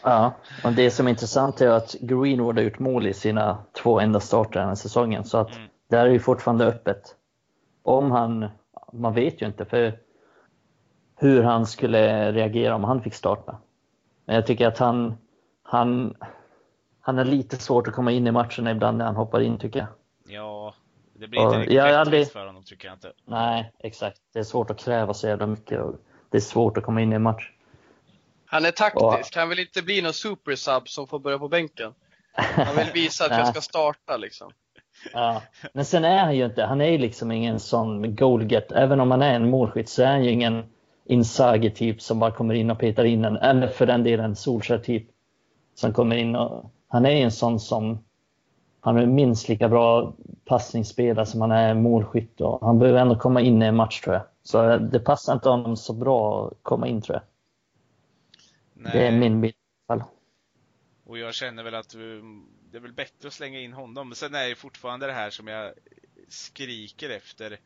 [0.03, 3.99] Ja, och det som är intressant är att Greenwood har gjort mål i sina två
[3.99, 5.69] enda starter den här säsongen, så att mm.
[5.89, 7.15] det är ju fortfarande öppet.
[7.83, 8.49] Om han,
[8.93, 9.99] man vet ju inte för
[11.15, 13.57] hur han skulle reagera om han fick starta.
[14.25, 15.17] Men jag tycker att han,
[15.63, 16.15] han,
[17.07, 19.79] han har lite svårt att komma in i matcherna ibland när han hoppar in tycker
[19.79, 19.87] jag.
[20.27, 20.73] Ja,
[21.13, 22.31] det blir inte riktigt rättvist aldrig...
[22.31, 23.11] för honom tycker jag inte.
[23.25, 24.21] Nej, exakt.
[24.33, 25.95] Det är svårt att kräva så jävla mycket och
[26.29, 27.51] det är svårt att komma in i en match.
[28.45, 29.35] Han är taktisk.
[29.35, 31.93] Han vill inte bli någon supersub som får börja på bänken.
[32.33, 34.51] Han vill visa att jag ska starta liksom.
[35.13, 35.41] Ja,
[35.73, 38.71] men sen är han ju inte, han är ju liksom ingen sån goalget.
[38.71, 40.63] Även om han är en målskytt så är han ju ingen
[41.05, 43.37] Inzaghi-typ som bara kommer in och petar in en.
[43.37, 45.07] Eller för den delen Solskjaer-typ.
[45.75, 48.03] Som kommer in och han är en sån som
[48.79, 50.13] han är minst lika bra
[50.45, 54.15] passningsspelare som han är målskytt och han behöver ändå komma in i en match tror
[54.15, 54.23] jag.
[54.43, 57.23] Så det passar inte honom så bra att komma in tror jag.
[58.73, 58.91] Nej.
[58.93, 59.55] Det är min bild
[61.05, 61.89] Och jag känner väl att
[62.71, 64.09] det är väl bättre att slänga in honom.
[64.09, 65.73] Men sen är det fortfarande det här som jag
[66.27, 67.59] skriker efter.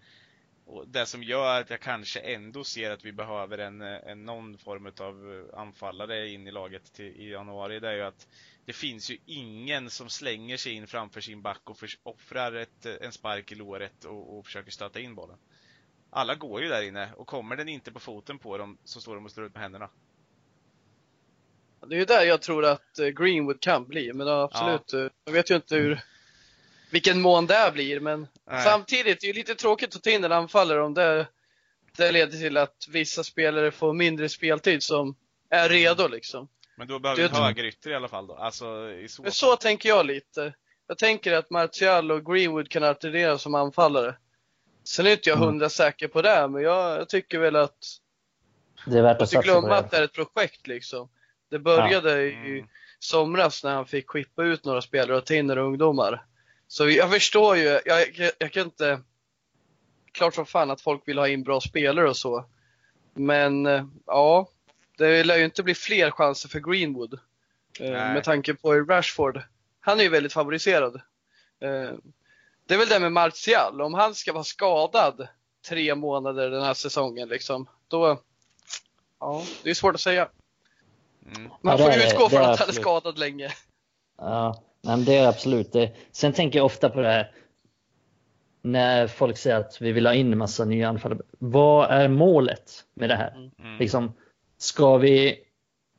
[0.65, 4.57] Och det som gör att jag kanske ändå ser att vi behöver en, en någon
[4.57, 8.27] form av anfallare in i laget till, i januari, det är ju att
[8.65, 13.11] det finns ju ingen som slänger sig in framför sin back och offrar ett, en
[13.11, 15.37] spark i låret och, och försöker stöta in bollen.
[16.09, 19.15] Alla går ju där inne och kommer den inte på foten på dem så står
[19.15, 19.89] de och slår ut med händerna.
[21.87, 24.93] Det är ju där jag tror att eh, Greenwood kan bli, men absolut.
[24.93, 24.99] Ja.
[24.99, 26.01] Eh, jag vet ju inte hur,
[26.91, 28.63] vilken mån det blir, men Nej.
[28.63, 31.27] samtidigt det är det lite tråkigt att ta in en anfallare om det,
[31.97, 35.15] det leder till att vissa spelare får mindre speltid som
[35.49, 36.47] är redo liksom.
[36.75, 38.35] Men då behöver vi högerytter i alla fall då?
[38.35, 40.53] Alltså, i så, Men så tänker jag lite.
[40.87, 44.15] Jag tänker att Martial och Greenwood kan alternera som anfallare.
[44.83, 45.47] Sen är inte jag mm.
[45.47, 47.77] hundra säker på det, men jag, jag tycker väl att
[48.85, 51.09] det är värt att satsa glömma att det är ett projekt liksom.
[51.49, 52.47] Det började ja.
[52.47, 52.67] i mm.
[52.99, 56.25] somras när han fick skippa ut några spelare och ta in några ungdomar.
[56.67, 59.01] Så jag förstår ju, jag, jag, jag kan inte,
[60.11, 62.45] klart som fan att folk vill ha in bra spelare och så.
[63.13, 63.65] Men
[64.05, 64.49] ja,
[65.07, 67.13] det lär ju inte bli fler chanser för Greenwood.
[67.79, 68.13] Eh, Nej.
[68.13, 69.41] Med tanke på Rashford.
[69.79, 70.95] Han är ju väldigt favoriserad.
[71.59, 71.91] Eh,
[72.65, 73.81] det är väl det med Martial.
[73.81, 75.27] Om han ska vara skadad
[75.69, 78.21] tre månader den här säsongen liksom, då...
[79.19, 80.29] Ja, det är svårt att säga.
[81.35, 81.51] Mm.
[81.61, 83.49] Man får ju utgå från att han är skadad länge.
[84.17, 85.95] Ja, men det är absolut det.
[86.11, 87.31] Sen tänker jag ofta på det här
[88.61, 91.19] när folk säger att vi vill ha in en massa nya anfallare.
[91.39, 93.51] Vad är målet med det här?
[93.59, 93.77] Mm.
[93.79, 94.13] Liksom,
[94.61, 95.39] Ska vi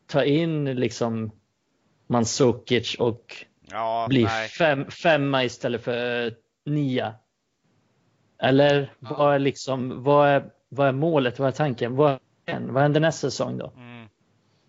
[0.07, 1.31] ta in liksom
[2.07, 4.27] Mandzukic och ja, bli
[4.59, 7.15] fem, femma istället för nia?
[8.43, 9.17] Eller ja.
[9.19, 11.97] vad, är liksom, vad, är, vad är målet, vad är tanken?
[11.97, 13.73] Vad, vad händer nästa säsong då?
[13.77, 14.09] Mm.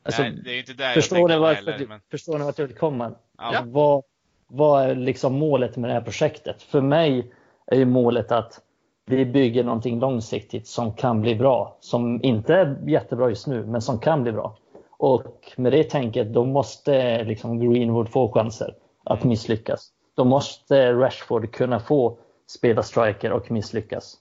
[0.04, 2.00] Alltså, Nej, det är inte där förstår, ni vart, heller, men...
[2.12, 3.16] förstår ni vart jag vill komma?
[3.38, 3.64] Ja.
[3.66, 4.04] Vad,
[4.48, 6.62] vad är liksom målet med det här projektet?
[6.62, 7.34] För mig
[7.68, 8.62] är ju målet att
[9.06, 11.78] vi bygger någonting långsiktigt som kan bli bra.
[11.80, 14.58] Som inte är jättebra just nu, men som kan bli bra.
[14.90, 19.30] Och med det tänket, då måste liksom Greenwood få chanser att mm.
[19.30, 19.90] misslyckas.
[20.16, 24.18] Då måste Rashford kunna få spela striker och misslyckas.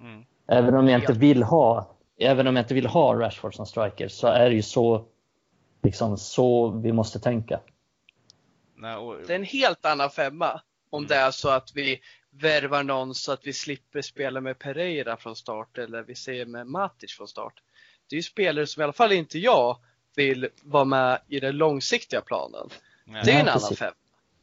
[0.00, 0.24] Mm.
[0.46, 4.08] Även om jag inte vill ha Även om jag inte vill ha Rashford som striker
[4.08, 5.04] så är det ju så,
[5.82, 7.60] liksom, så vi måste tänka.
[9.26, 11.08] Det är en helt annan femma om mm.
[11.08, 15.36] det är så att vi värvar någon så att vi slipper spela med Pereira från
[15.36, 17.62] start eller vi ser med Matic från start.
[18.08, 19.76] Det är ju spelare som i alla fall inte jag
[20.16, 22.68] vill vara med i den långsiktiga planen.
[23.04, 23.94] Nej, det är en annan femma.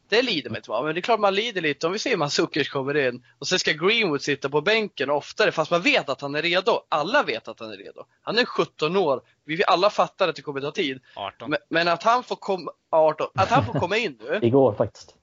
[0.10, 2.70] Det lider mig inte Men det är klart man lider lite om vi ser Mandzukic
[2.70, 6.36] kommer in och sen ska Greenwood sitta på bänken oftare fast man vet att han
[6.36, 6.82] är redo.
[6.90, 8.06] Alla vet att han är redo.
[8.22, 9.22] Han är 17 år.
[9.46, 11.00] Vi alla fattar att det kommer ta tid.
[11.16, 11.50] 18.
[11.50, 14.40] Men, men att han får komma, 18, att han får komma in nu.
[14.48, 15.16] Igår faktiskt.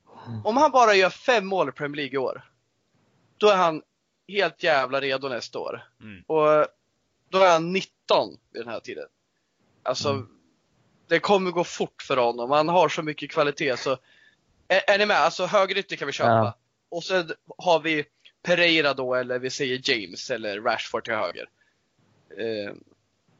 [0.44, 2.42] Om han bara gör fem mål i Premier League i år.
[3.38, 3.82] Då är han
[4.28, 5.88] helt jävla redo nästa år.
[6.00, 6.22] Mm.
[6.26, 6.66] Och
[7.28, 9.06] då är han 19 vid den här tiden.
[9.82, 10.28] Alltså, mm.
[11.08, 12.50] det kommer gå fort för honom.
[12.50, 13.98] Han har så mycket kvalitet så
[14.68, 15.16] är, är ni med?
[15.16, 16.30] Alltså högerytter kan vi köpa.
[16.30, 16.58] Ja.
[16.88, 18.04] Och sen har vi
[18.42, 21.48] Pereira då, eller vi säger James eller Rashford till höger.
[22.38, 22.74] Eh,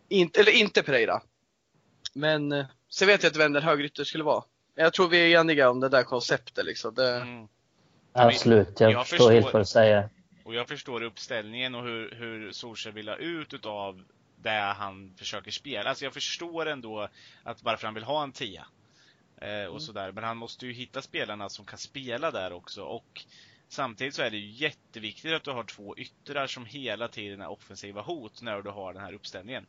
[0.09, 1.23] inte, eller inte Pereira.
[2.13, 4.45] Men eh, sen vet jag inte vem den högerytter skulle vara.
[4.75, 6.95] Jag tror vi är eniga om det där konceptet liksom.
[6.95, 7.17] Det...
[7.17, 7.49] Mm.
[8.15, 10.09] Absolut, jag, jag förstår helt vad du säger.
[10.45, 14.03] Och jag förstår uppställningen och hur, hur Solskjaer vill ha ut utav
[14.37, 15.89] det han försöker spela.
[15.89, 17.09] Alltså jag förstår ändå
[17.43, 18.67] att varför han vill ha en tia.
[19.37, 19.81] Eh, och mm.
[19.81, 20.13] sådär.
[20.13, 22.83] Men han måste ju hitta spelarna som kan spela där också.
[22.83, 23.25] Och
[23.69, 27.49] samtidigt så är det ju jätteviktigt att du har två yttrar som hela tiden är
[27.49, 29.67] offensiva hot när du har den här uppställningen.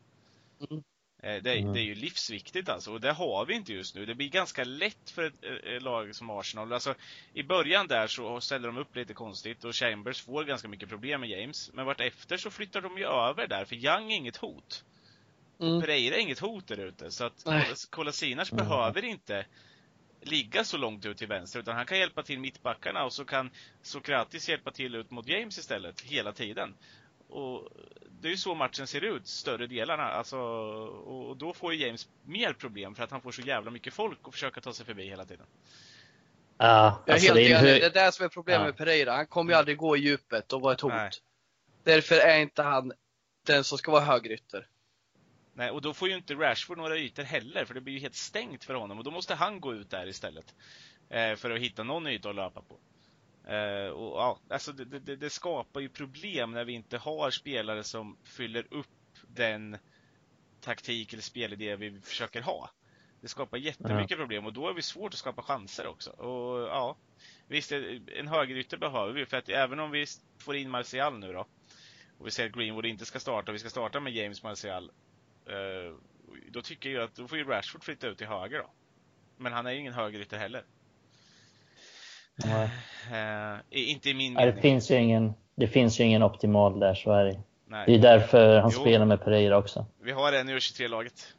[0.70, 0.84] Mm.
[1.26, 1.74] Eh, det, mm.
[1.74, 4.06] det, är ju livsviktigt alltså, och det har vi inte just nu.
[4.06, 6.74] Det blir ganska lätt för ett, ett lag som Arsenal.
[6.74, 6.96] Alltså,
[7.34, 11.22] I början där så ställer de upp lite konstigt och Chambers får ganska mycket problem
[11.22, 11.72] med James.
[11.74, 14.84] Men vart efter så flyttar de ju över där, för Young är inget hot.
[15.60, 15.82] Mm.
[15.82, 17.46] Pereira är inget hot där ute, så att
[17.90, 18.68] Kolasinac mm.
[18.68, 19.46] behöver inte
[20.22, 23.50] ligga så långt ut till vänster, utan han kan hjälpa till mittbackarna och så kan
[23.82, 26.74] Sokratis hjälpa till ut mot James istället, hela tiden.
[27.30, 27.70] Och
[28.10, 30.04] det är ju så matchen ser ut, större delarna.
[30.04, 33.94] Alltså, och då får ju James mer problem för att han får så jävla mycket
[33.94, 35.46] folk att försöka ta sig förbi hela tiden.
[36.58, 37.34] Ja, jag är alltså.
[37.34, 38.66] Det är det som är problemet ja.
[38.66, 39.16] med Pereira.
[39.16, 40.94] Han kommer ju aldrig gå i djupet och vara ett hot.
[40.94, 41.12] Nej.
[41.84, 42.92] Därför är inte han
[43.46, 44.68] den som ska vara högerytter.
[45.54, 48.16] Nej, och då får ju inte Rashford några ytor heller, för det blir ju helt
[48.16, 48.98] stängt för honom.
[48.98, 50.56] Och då måste han gå ut där istället.
[51.10, 52.80] Eh, för att hitta någon yta att löpa på.
[53.48, 57.84] Eh, och, ja, alltså det, det, det, skapar ju problem när vi inte har spelare
[57.84, 58.88] som fyller upp
[59.28, 59.78] den
[60.62, 62.70] taktik eller spelidé vi försöker ha.
[63.22, 64.18] Det skapar jättemycket ja.
[64.18, 66.12] problem och då är det svårt att skapa chanser också.
[66.12, 66.98] Och ja,
[67.48, 70.06] visst, en högerytter behöver vi för att även om vi
[70.38, 71.48] får in Martial nu då
[72.18, 74.92] och vi ser att Greenwood inte ska starta och vi ska starta med James Martial
[75.46, 75.96] Eh,
[76.48, 78.72] då tycker jag att då får ju Rashford flytta ut till höger då.
[79.38, 80.64] Men han är ju ingen högerytter heller.
[82.44, 84.56] Uh, inte i min mening.
[84.56, 87.40] Det finns, ju ingen, det finns ju ingen optimal där, så är det.
[87.68, 87.84] Nej.
[87.88, 88.80] Det är därför han jo.
[88.80, 89.86] spelar med Pereira också.
[90.02, 91.34] Vi har en i U23-laget.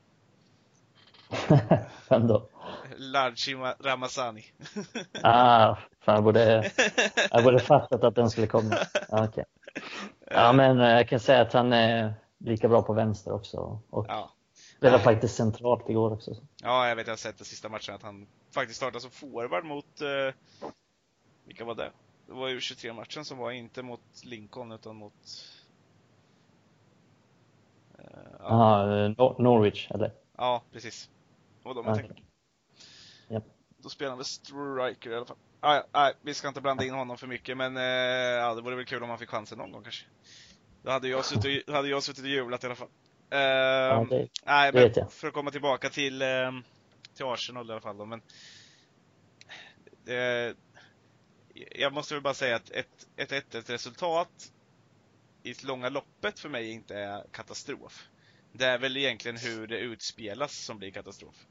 [2.08, 2.48] Vem då?
[2.96, 4.44] Larchi Ramazani.
[5.22, 6.70] ah, fan jag borde,
[7.30, 8.76] jag borde fattat att den skulle komma.
[9.08, 9.44] Ah, okay.
[10.30, 13.80] Ja, men eh, jag kan säga att han är lika bra på vänster också.
[13.90, 14.32] Och ja.
[14.76, 16.30] spelade faktiskt centralt igår också.
[16.62, 19.64] Ja, jag vet, jag har sett den sista matchen att han faktiskt startade som forward
[19.64, 20.34] mot, eh,
[21.46, 21.92] vilka var det?
[22.26, 25.12] Det var ju 23-matchen som var inte mot Lincoln utan mot...
[27.98, 28.04] Eh,
[28.38, 28.86] ja.
[29.18, 30.12] Nor Norwich, eller?
[30.36, 31.10] Ja, precis.
[31.62, 32.06] Det var de jag okay.
[32.06, 32.22] tänkte.
[33.30, 33.44] Yep.
[33.78, 35.36] Då spelade striker i alla fall.
[35.60, 38.76] Ah, ja, vi ska inte blanda in honom för mycket, men eh, ja, det vore
[38.76, 40.06] väl kul om han fick chansen någon gång kanske.
[40.82, 42.88] Då hade jag suttit, hade jag suttit och jublat i alla fall.
[43.32, 46.50] Uh, ja, det, nej, men för att komma tillbaka till, uh,
[47.14, 48.22] till Arsenal i alla fall då, men
[50.08, 50.54] uh,
[51.70, 54.52] jag måste väl bara säga att ett, ett, ett, ett resultat
[55.42, 58.08] i det långa loppet för mig inte är katastrof.
[58.52, 61.46] Det är väl egentligen hur det utspelas som blir katastrof.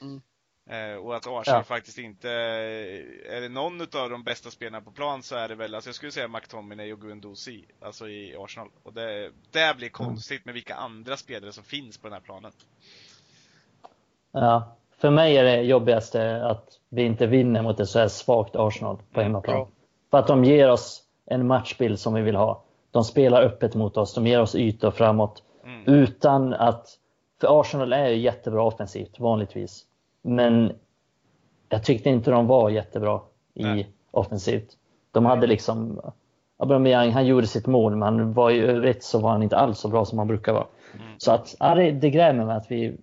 [0.00, 0.20] Mm.
[0.70, 1.62] Eh, och att Arsenal ja.
[1.62, 5.74] faktiskt inte, är det någon av de bästa spelarna på plan så är det väl,
[5.74, 8.70] alltså jag skulle säga McTominay och Guendouzi, alltså i Arsenal.
[8.82, 9.90] Och det, det blir mm.
[9.90, 12.52] konstigt med vilka andra spelare som finns på den här planen.
[14.32, 18.56] Ja, för mig är det jobbigaste att vi inte vinner mot ett så här svagt
[18.56, 19.56] Arsenal på mm, hemmaplan.
[19.56, 19.68] Ja.
[20.10, 22.62] För att de ger oss en matchbild som vi vill ha.
[22.90, 25.42] De spelar öppet mot oss, de ger oss ytor framåt.
[25.64, 25.82] Mm.
[25.86, 26.88] Utan att,
[27.40, 29.84] för Arsenal är ju jättebra offensivt vanligtvis.
[30.22, 30.72] Men
[31.68, 33.20] jag tyckte inte de var jättebra
[33.54, 33.90] i Nej.
[34.10, 34.68] offensivt.
[35.12, 36.00] De hade liksom,
[36.58, 39.88] Aubameyang han gjorde sitt mål men var i övrigt så var han inte alls så
[39.88, 40.66] bra som han brukar vara.
[40.94, 41.06] Mm.
[41.18, 42.96] Så att, ja, det, det grämer mig att vi,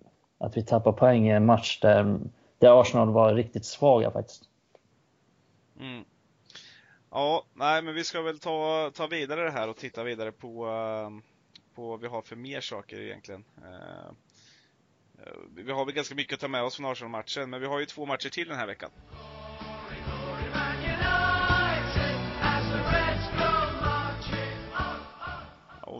[0.44, 2.20] att vi tappar poäng i en match där,
[2.58, 4.42] där Arsenal var riktigt svaga faktiskt.
[5.80, 6.04] Mm.
[7.10, 10.66] Ja, nej men vi ska väl ta, ta vidare det här och titta vidare på,
[10.66, 11.10] eh,
[11.74, 13.44] på vad vi har för mer saker egentligen.
[13.62, 14.06] Eh,
[15.18, 17.80] eh, vi har väl ganska mycket att ta med oss från Arsenal-matchen, men vi har
[17.80, 18.90] ju två matcher till den här veckan.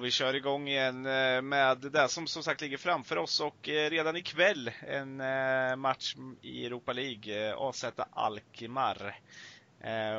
[0.05, 3.69] Och vi kör igång igen eh, med det som som sagt ligger framför oss och
[3.69, 9.19] eh, redan ikväll en eh, match i Europa League, AZ Alkmaar.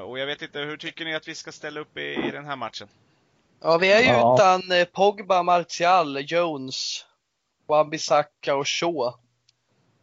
[0.05, 2.55] Och jag vet inte, hur tycker ni att vi ska ställa upp i den här
[2.55, 2.88] matchen?
[3.61, 4.36] Ja, vi är ju ja.
[4.36, 4.61] utan
[4.93, 7.05] Pogba, Martial, Jones,
[7.67, 9.13] Wan-Bissaka och Shaw.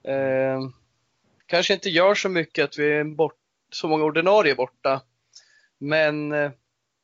[0.04, 0.60] Eh,
[1.46, 3.38] kanske inte gör så mycket att vi är bort,
[3.72, 5.00] så många ordinarie borta.
[5.78, 6.32] Men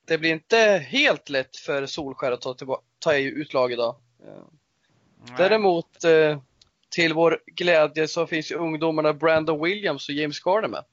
[0.08, 3.96] det blir inte helt lätt för Solskär att ta, tillbaka, ta ut lag idag.
[4.20, 5.34] Nej.
[5.36, 6.38] Däremot, eh,
[6.90, 10.84] till vår glädje så finns ju ungdomarna Brandon Williams och James Garner med.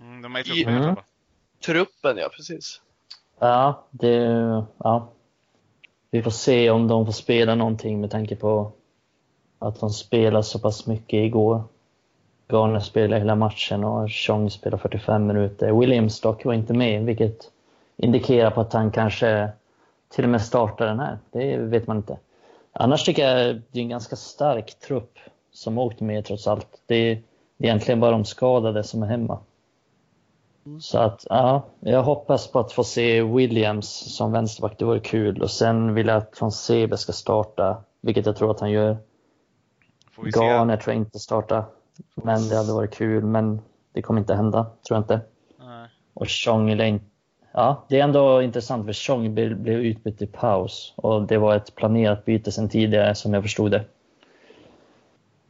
[0.00, 0.96] Mm, de är i truppen, I, mm.
[1.64, 2.80] Truppen, ja precis.
[3.38, 4.14] Ja, det,
[4.78, 5.12] ja.
[6.10, 8.72] Vi får se om de får spela någonting med tanke på
[9.58, 11.64] att de spelar så pass mycket igår.
[12.48, 15.72] Garner spelade hela matchen och Chong spelade 45 minuter.
[15.72, 17.50] Williams dock var inte med, vilket
[17.96, 19.48] indikerar på att han kanske
[20.08, 21.18] till och med startar den här.
[21.30, 22.18] Det vet man inte.
[22.72, 25.18] Annars tycker jag det är en ganska stark trupp
[25.52, 26.80] som åkt med trots allt.
[26.86, 27.22] Det är,
[27.58, 29.38] egentligen bara de skadade som är hemma.
[30.80, 35.42] Så att, ja, jag hoppas på att få se Williams som vänsterback, det vore kul.
[35.42, 38.96] Och sen vill jag att Fonseca ska starta, vilket jag tror att han gör.
[40.36, 41.64] Garner tror jag inte startar.
[42.14, 43.60] Men det hade varit kul, men
[43.92, 45.20] det kommer inte hända, tror jag inte.
[45.58, 45.88] Nej.
[46.14, 47.00] Och Chong är
[47.56, 51.74] Ja, det är ändå intressant för Chong blev utbytt i paus och det var ett
[51.74, 53.84] planerat byte sedan tidigare som jag förstod det.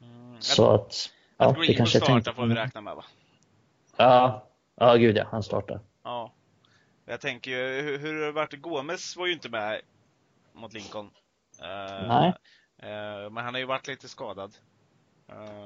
[0.03, 3.05] Mm, så att, att ja, att det kanske startar får vi räkna med va?
[3.97, 5.81] Ja, ja gud ja, han startar.
[6.03, 6.33] Ja.
[7.07, 8.61] Jag tänker ju, hur, hur har det varit?
[8.61, 9.81] Gomes var ju inte med
[10.53, 11.07] mot Lincoln.
[11.07, 12.29] Uh, Nej.
[12.83, 14.55] Uh, men han har ju varit lite skadad.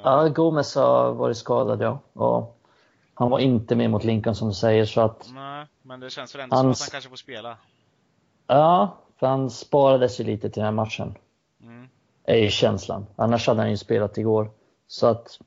[0.03, 2.01] Ja, Gomes har varit skadad ja.
[2.13, 2.59] Och
[3.15, 5.31] han var inte med mot Lincoln som du säger så att...
[5.35, 6.65] Nej, men det känns väl ändå han...
[6.65, 7.59] som att han kanske får spela.
[8.47, 11.15] Ja, för han sparades ju lite till den här matchen.
[11.63, 11.89] Mm.
[12.25, 13.07] Är känslan.
[13.17, 14.51] Annars hade han ju spelat igår.
[14.87, 15.39] Så att...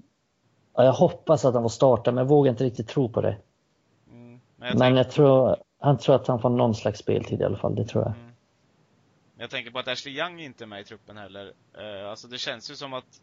[0.74, 3.38] Ja, jag hoppas att han får starta, men jag vågar inte riktigt tro på det.
[4.12, 4.40] Mm.
[4.56, 7.58] Men, jag, men jag tror, han tror att han får någon slags speltid i alla
[7.58, 8.14] fall, det tror jag.
[8.14, 8.32] Mm.
[9.38, 11.46] Jag tänker på att Ashley Young inte är med i truppen heller.
[11.46, 13.22] Uh, alltså det känns ju som att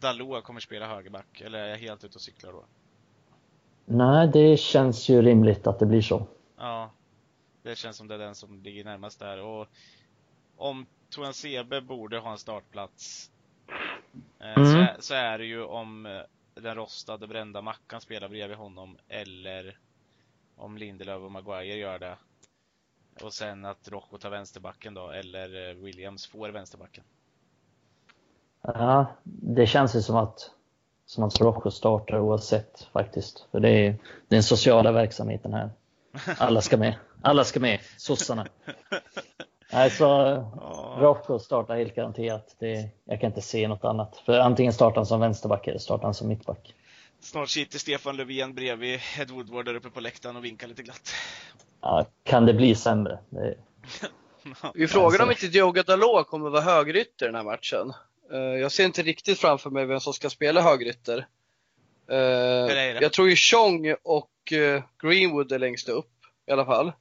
[0.00, 2.64] Dalot kommer spela högerback, eller är jag helt ute och cyklar då?
[3.84, 6.26] Nej, det känns ju rimligt att det blir så.
[6.56, 6.90] Ja,
[7.62, 9.38] det känns som det är den som ligger närmast där.
[9.42, 9.68] Och
[10.56, 13.30] om Toan Sebe borde ha en startplats
[14.40, 14.72] eh, mm.
[14.72, 16.20] så, är, så, är det ju om eh,
[16.54, 19.78] den rostade brända Mackan spelar bredvid honom eller
[20.56, 22.16] om Lindelöf och Maguire gör det.
[23.22, 27.04] Och sen att Rocco tar vänsterbacken då, eller eh, Williams får vänsterbacken.
[28.62, 30.50] Ja, det känns ju som att,
[31.06, 33.46] som att Rocco startar oavsett faktiskt.
[33.50, 33.96] För det är
[34.28, 35.70] den sociala verksamheten här.
[36.38, 36.94] Alla ska med.
[37.22, 37.80] Alla ska med.
[37.96, 38.46] Sossarna.
[39.72, 40.34] Nej, så
[40.98, 42.56] Rocco startar helt garanterat.
[42.58, 44.22] Det, jag kan inte se något annat.
[44.26, 46.74] För antingen startar han som vänsterback eller startar han som mittback.
[47.20, 51.10] Snart sitter Stefan Löfven bredvid Ed Woodward där uppe på läktaren och vinkar lite glatt.
[51.80, 53.18] Ja, kan det bli sämre?
[53.30, 53.54] Det...
[54.74, 57.92] Vi frågar om inte Diogo Dalot kommer vara högerytter den här matchen.
[58.32, 61.26] Eh, jag ser inte riktigt framför mig vem som ska spela högrytter.
[62.10, 62.16] Uh,
[63.00, 66.12] jag tror ju Chong och uh, Greenwood är längst upp
[66.46, 66.92] i alla fall.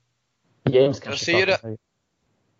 [0.69, 1.77] James kanske jag ser det.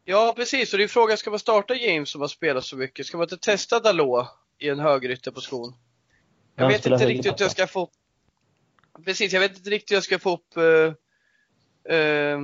[0.06, 0.74] Ja, precis.
[0.74, 3.06] Och det är frågan, ska man starta James som har spelat så mycket?
[3.06, 5.74] Ska man inte testa Dalot i en högerytterposition?
[6.56, 7.90] Jag vet inte riktigt hur jag ska få
[9.06, 10.94] Precis, jag vet inte riktigt hur jag ska få upp uh,
[11.98, 12.40] uh,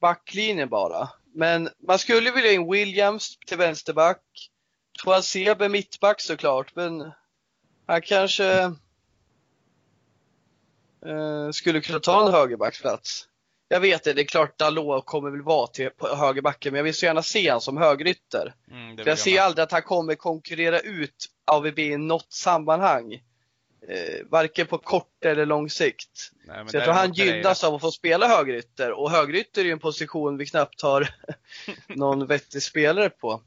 [0.00, 1.08] backlinjen bara.
[1.34, 4.50] Men man skulle vilja in Williams till vänsterback.
[5.04, 7.12] Toasebe mittback såklart, men
[7.86, 8.72] han kanske
[11.06, 13.28] eh, skulle kunna ta en högerbacksplats.
[13.68, 16.94] Jag vet det, det är klart Dalot kommer väl vara till högerbacken, men jag vill
[16.94, 18.54] så gärna se honom som högerytter.
[18.70, 23.22] Mm, jag ser aldrig att han kommer konkurrera ut AVB i något sammanhang.
[23.88, 26.30] Eh, varken på kort eller lång sikt.
[26.46, 29.72] Nej, så jag tror han gynnas av att få spela högerytter och högerytter är ju
[29.72, 31.08] en position vi knappt har
[31.88, 33.42] någon vettig spelare på.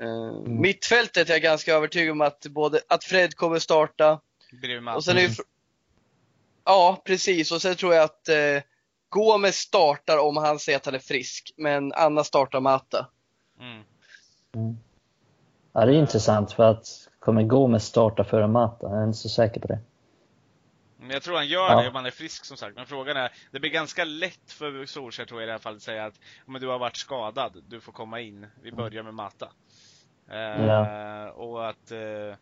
[0.00, 0.60] Mm.
[0.60, 4.20] Mittfältet är jag ganska övertygad om att, både, att Fred kommer starta.
[4.96, 5.34] Och sen är mm.
[6.64, 7.52] Ja, precis.
[7.52, 8.62] Och sen tror jag att eh,
[9.08, 11.52] Gomes startar om han säger att han är frisk.
[11.56, 13.08] Men Anna startar Mata.
[13.60, 13.82] Mm.
[14.54, 14.76] Mm.
[15.72, 18.86] Ja, det är intressant för att kommer Gomes starta före Mata?
[18.88, 19.78] Jag är inte så säker på det.
[21.02, 21.82] Men jag tror han gör ja.
[21.82, 22.76] det om han är frisk som sagt.
[22.76, 25.76] Men frågan är, det blir ganska lätt för Solskjaer tror jag i det här fallet
[25.76, 28.46] att säga att om du har varit skadad, du får komma in.
[28.62, 29.52] Vi börjar med Mata.
[30.28, 31.30] Eh, ja.
[31.30, 32.36] Och att, eh,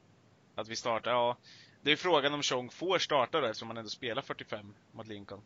[0.55, 1.37] att vi startar, ja.
[1.83, 5.43] Det är frågan om Chong får starta då eftersom han ändå spelar 45 mot Lincoln.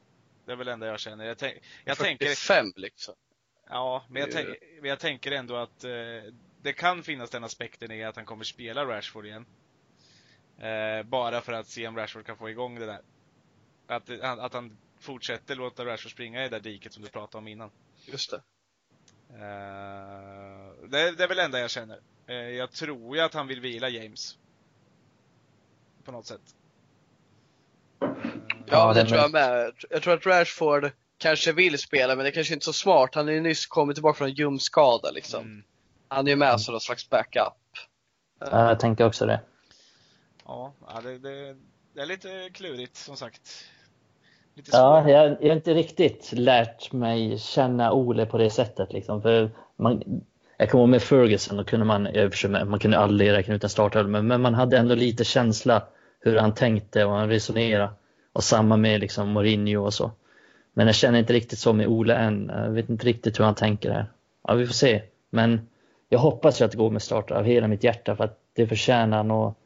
[0.46, 1.24] Det är väl det enda jag känner.
[1.24, 3.14] Jag, tänk, jag 45 tänker, liksom?
[3.68, 4.48] Ja, men jag, tänk,
[4.80, 5.90] men jag tänker ändå att eh,
[6.62, 9.46] det kan finnas den aspekten i att han kommer spela Rashford igen.
[10.58, 13.00] Eh, bara för att se om Rashford kan få igång det där.
[13.86, 17.48] Att, att han fortsätter låta Rashford springa i det där diket som du pratade om
[17.48, 17.70] innan.
[18.06, 18.42] Just det.
[19.30, 22.00] Eh, det, det, är väl det enda jag känner.
[22.26, 24.38] Eh, jag tror ju att han vill vila James.
[26.04, 26.54] På något sätt.
[28.66, 29.72] Ja, det tror jag med.
[29.90, 33.14] Jag tror att Rashford kanske vill spela, men det är kanske inte är så smart.
[33.14, 35.44] Han är ju nyss kommit tillbaka från en ljumskada liksom.
[35.44, 35.64] Mm.
[36.08, 37.54] Han är ju med som någon slags backup.
[38.38, 39.40] Ja, jag tänker också det.
[40.44, 40.72] Ja,
[41.02, 41.56] det, det,
[41.94, 43.64] det är lite klurigt som sagt.
[44.54, 48.92] ja, jag, jag har inte riktigt lärt mig känna Ole på det sättet.
[48.92, 49.22] Liksom.
[49.22, 50.02] För man,
[50.64, 52.08] jag kommer ihåg med Ferguson, då kunde man,
[52.68, 55.82] man kunde aldrig räkna ut en startelva, men, men man hade ändå lite känsla
[56.20, 57.90] hur han tänkte och han resonerade.
[58.32, 60.10] Och samma med liksom Mourinho och så.
[60.72, 62.50] Men jag känner inte riktigt så med Ole än.
[62.54, 64.06] Jag vet inte riktigt hur han tänker här.
[64.48, 65.02] Ja, vi får se.
[65.30, 65.68] Men
[66.08, 68.66] jag hoppas ju att det går med start av hela mitt hjärta för att det
[68.66, 69.58] förtjänar han och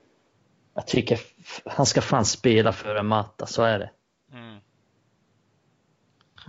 [0.74, 1.20] jag tycker
[1.64, 3.90] han ska fan spela före Mata, så är det.
[4.32, 4.58] Mm.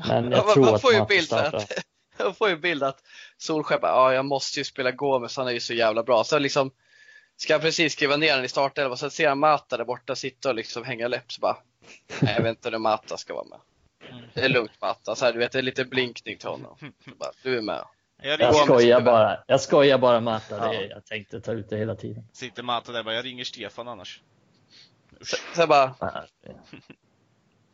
[0.08, 1.72] Men jag ja, tror man, att får ju bild att,
[2.20, 3.04] Jag får ju bild att
[3.38, 6.24] Solskjaer bara, ja jag måste ju spela Gomes, han är ju så jävla bra.
[6.24, 6.72] Så liksom,
[7.38, 10.50] ska jag precis skriva ner den i startelva, så ser han Mata där borta sitta
[10.50, 11.58] och liksom hänga läpp, så bara,
[12.22, 13.60] nej jag vet inte om Mata ska vara med.
[14.34, 16.78] Det är lugnt Matta, så här, du vet det är lite blinkning till honom.
[17.06, 17.86] Bara, du är med.
[18.22, 19.44] Jag, jag skojar bara.
[19.48, 20.70] Jag skojar bara Matta.
[20.70, 22.28] Det är, jag tänkte ta ut det hela tiden.
[22.34, 24.22] Sitter Matta där bara, jag ringer Stefan annars.
[25.22, 25.96] Så, så bara,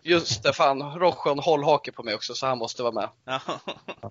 [0.08, 0.82] Just det, fan.
[0.82, 3.10] Rochon hållhake på mig också så han måste vara med.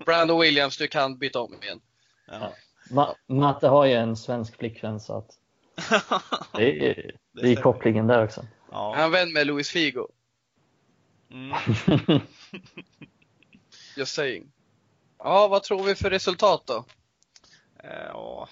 [0.05, 1.81] Brandon Williams, du kan byta om igen.
[2.27, 2.53] Ja.
[2.91, 5.31] Ma Matte har ju en svensk flickvän så att
[6.53, 8.45] det är, det är kopplingen där också.
[8.71, 8.93] Ja.
[8.95, 10.07] Han är vän med Luis Figo.
[11.31, 11.57] Mm.
[13.97, 14.51] Just saying.
[15.17, 16.85] Ja, vad tror vi för resultat då?
[17.83, 18.49] Eh, ja,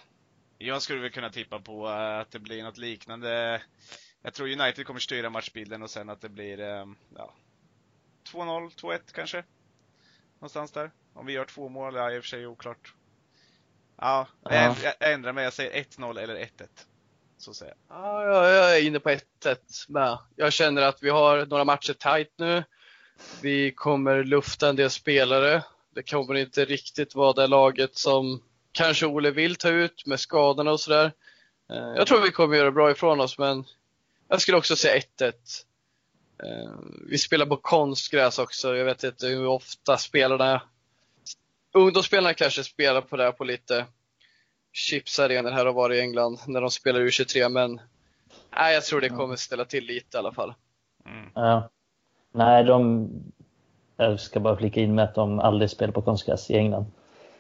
[0.58, 3.62] jag skulle väl kunna tippa på att det blir något liknande.
[4.26, 7.34] Jag tror United kommer styra matchbilden och sen att det blir ehm, ja,
[8.32, 9.44] 2-0, 2-1 kanske.
[10.40, 10.92] Någonstans där.
[11.14, 12.94] Om vi gör två mål, ja i och för sig oklart.
[13.98, 15.44] Ja, jag, jag ändrar mig.
[15.44, 16.48] Jag säger 1-0 eller 1-1.
[17.38, 17.98] Så säger jag.
[17.98, 19.20] Ja, jag är inne på 1-1
[19.88, 20.18] med.
[20.36, 22.64] Jag känner att vi har några matcher tight nu.
[23.42, 25.64] Vi kommer lufta en del spelare.
[25.94, 30.72] Det kommer inte riktigt vara det laget som kanske Ole vill ta ut med skadorna
[30.72, 31.12] och sådär.
[31.70, 33.66] Eh, jag tror vi kommer göra bra ifrån oss, men
[34.34, 35.34] jag skulle också säga 1-1.
[36.44, 36.72] Eh,
[37.10, 38.76] vi spelar på konstgräs också.
[38.76, 40.62] Jag vet inte hur ofta spelarna,
[41.74, 43.86] ungdomsspelarna kanske spelar på det på lite
[44.72, 47.82] chipsarenor här och var i England när de spelar U23, men
[48.56, 50.54] nej, jag tror det kommer ställa till lite i alla fall.
[51.06, 51.30] Mm.
[51.36, 51.70] Ja.
[52.32, 53.10] Nej, de,
[53.98, 56.86] jag ska bara flika in med att de aldrig spelar på konstgräs i England.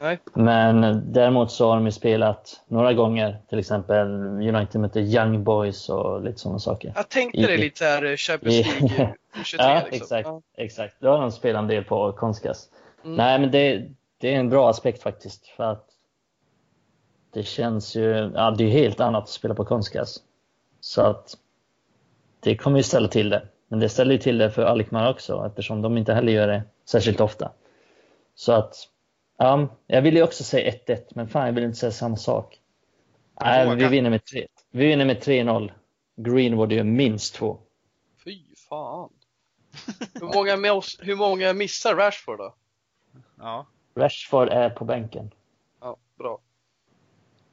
[0.03, 0.19] Nej.
[0.33, 5.89] Men däremot så har de ju spelat några gånger, till exempel United mötte Young Boys
[5.89, 6.93] och lite sådana saker.
[6.95, 10.01] Jag tänkte I, det lite såhär eh, Champions League 23 ja, liksom.
[10.01, 10.41] exakt, ja.
[10.57, 10.95] exakt.
[10.99, 12.69] Då har de spelat en del på konstgräs.
[13.03, 13.15] Mm.
[13.15, 15.47] Nej, men det, det är en bra aspekt faktiskt.
[15.47, 15.85] För att
[17.33, 20.17] det känns ju, ja det är helt annat att spela på konstgräs.
[20.79, 21.37] Så att
[22.39, 23.47] det kommer ju ställa till det.
[23.67, 26.63] Men det ställer ju till det för Alkmaar också eftersom de inte heller gör det
[26.85, 27.51] särskilt ofta.
[28.35, 28.89] Så att,
[29.37, 32.59] ja, jag vill ju också säga 1-1 men fan jag vill inte säga samma sak.
[33.41, 35.71] Nej, vi vinner med 3 Vi vinner med 3-0.
[36.15, 37.59] Greenwood gör minst två.
[38.23, 39.09] Fy fan.
[40.13, 42.55] hur, många hur många missar Rashford då?
[43.39, 43.65] Ja.
[43.95, 45.31] Rashford är på bänken.
[45.81, 46.39] Ja, bra.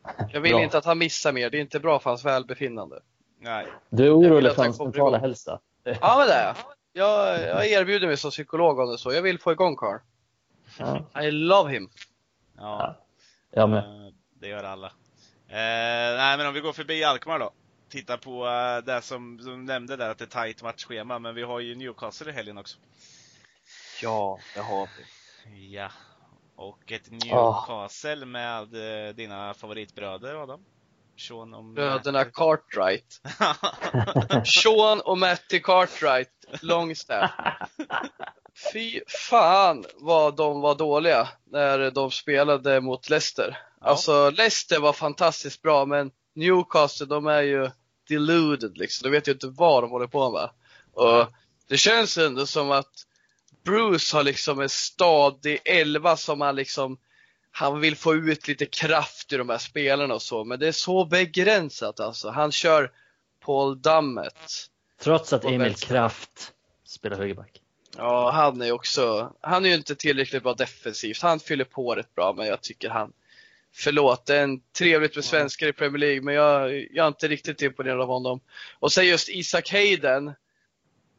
[0.33, 1.51] Jag vill inte att han missar mer.
[1.51, 3.01] Det är inte bra för hans välbefinnande.
[3.39, 3.67] Nej.
[3.91, 5.61] Du är orolig för hans mentala hälsa?
[5.85, 6.57] Ja, men det är
[6.93, 7.41] jag.
[7.41, 9.13] Jag erbjuder mig som psykolog om det så.
[9.13, 9.99] Jag vill få igång Carl.
[10.81, 11.23] Ja.
[11.23, 11.91] I love him.
[12.57, 12.97] Ja.
[13.51, 13.79] Jag med.
[13.79, 14.87] Eh, det gör alla.
[15.49, 17.53] Eh, nej, men om vi går förbi Alkmaar då.
[17.89, 21.19] Titta på uh, det som, som nämnde där, att det är tight matchschema.
[21.19, 22.79] Men vi har ju Newcastle i helgen också.
[24.03, 25.75] Ja, det har vi.
[25.75, 25.91] Ja.
[26.57, 28.27] Och ett Newcastle oh.
[28.27, 30.65] med uh, dina favoritbröder, Adam.
[31.17, 33.21] Sean och Bröderna Cartwright.
[34.45, 36.31] Sean och Matty Cartwright,
[36.63, 37.31] Longstaff.
[38.73, 43.59] Fy fan vad de var dåliga när de spelade mot Leicester.
[43.81, 43.87] Ja.
[43.87, 47.71] Alltså Leicester var fantastiskt bra men Newcastle de är ju
[48.09, 49.11] deluded liksom.
[49.11, 50.51] De vet ju inte vad de håller på med.
[50.93, 51.33] Och
[51.69, 53.07] det känns ändå som att
[53.65, 56.99] Bruce har liksom en stadig elva som han liksom
[57.53, 60.73] han vill få ut lite kraft i de här spelarna och så, men det är
[60.73, 62.31] så begränsat alltså.
[62.31, 62.93] Han kör
[63.45, 64.69] Paul Dammet.
[65.01, 66.53] Trots att Emil Kraft
[66.85, 67.61] spelar högerback.
[67.97, 71.23] Ja, han är också, han är ju inte tillräckligt bra defensivt.
[71.23, 73.13] Han fyller på rätt bra, men jag tycker han,
[73.73, 77.29] förlåt, det är en trevligt med svenskar i Premier League, men jag, jag är inte
[77.29, 78.41] riktigt imponerad av honom.
[78.79, 80.33] Och sen just Isak Hayden,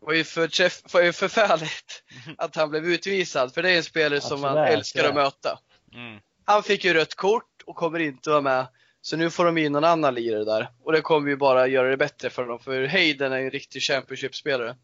[0.01, 2.03] var ju, för, var ju förfärligt
[2.37, 5.59] att han blev utvisad, för det är en spelare som man älskar att möta.
[5.93, 6.19] Mm.
[6.45, 8.67] Han fick ju rött kort och kommer inte vara med.
[9.01, 10.69] Så nu får de in någon annan lirare där.
[10.83, 13.51] Och det kommer ju bara göra det bättre för dem, för Hayden är ju en
[13.51, 14.75] riktig Championship-spelare.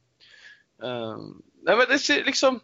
[0.81, 2.59] Um, nej men det ser liksom,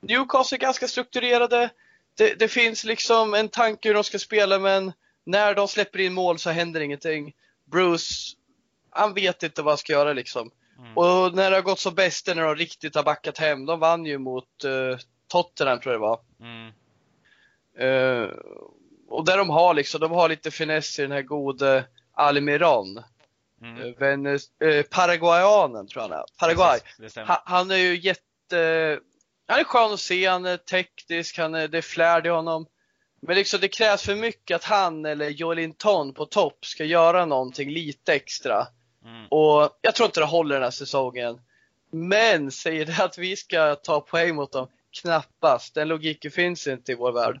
[0.00, 1.70] Newcastle är ganska strukturerade.
[2.16, 4.92] Det, det, finns liksom en tanke hur de ska spela, men
[5.24, 7.34] när de släpper in mål så händer ingenting.
[7.64, 8.36] Bruce,
[8.90, 10.50] han vet inte vad han ska göra liksom.
[10.78, 10.98] Mm.
[10.98, 14.06] Och när det har gått som bäst när de riktigt har backat hem, de vann
[14.06, 14.98] ju mot uh,
[15.28, 16.20] Tottenham tror jag det var.
[16.40, 16.72] Mm.
[17.80, 18.30] Uh,
[19.08, 23.02] och där de har liksom, de har lite finess i den här gode Almiron.
[23.62, 23.82] Mm.
[23.82, 26.24] Eh, Venez, eh, Paraguayanen tror jag han är.
[26.38, 26.80] Paraguay.
[27.16, 28.98] Han, han, är ju jätte,
[29.46, 32.66] han är skön att se, han är teknisk, han är, det är flärd i honom.
[33.22, 37.70] Men liksom det krävs för mycket att han eller Joelinton på topp ska göra någonting
[37.70, 38.66] lite extra.
[39.04, 39.26] Mm.
[39.28, 41.40] Och jag tror inte det håller den här säsongen.
[41.90, 44.68] Men säger det att vi ska ta poäng mot dem?
[45.02, 45.74] Knappast.
[45.74, 47.40] Den logiken finns inte i vår värld.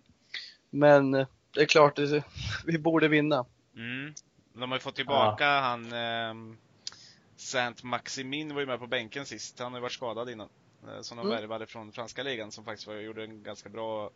[0.70, 1.10] Men
[1.54, 1.98] det är klart,
[2.66, 3.44] vi borde vinna.
[3.76, 4.14] Mm.
[4.52, 5.60] De har ju fått tillbaka ja.
[5.60, 6.56] han eh,
[7.36, 9.58] Saint Maximin var ju med på bänken sist.
[9.58, 10.48] Han har ju varit skadad innan.
[10.88, 11.40] Eh, som de mm.
[11.40, 14.10] värvade från franska ligan som faktiskt var, gjorde en ganska bra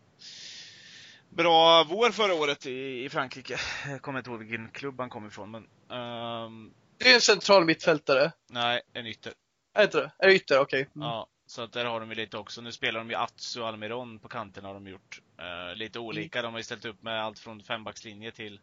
[1.29, 3.61] bra vår förra året i, i Frankrike.
[3.89, 5.63] Jag kommer inte ihåg vilken klubb han kom ifrån men
[5.99, 6.75] um...
[6.99, 8.33] Det är en central mittfältare.
[8.51, 9.33] Nej, en ytter.
[9.75, 10.13] Är inte det?
[10.19, 10.61] Är det ytter?
[10.61, 10.83] Okej.
[10.83, 10.93] Okay.
[10.97, 11.09] Mm.
[11.09, 12.61] Ja, så att där har de ju lite också.
[12.61, 15.21] Nu spelar de ju Atsu och Almiron på kanten har de gjort.
[15.41, 16.39] Uh, lite olika.
[16.39, 16.49] Mm.
[16.49, 18.61] De har ju ställt upp med allt från fembackslinje till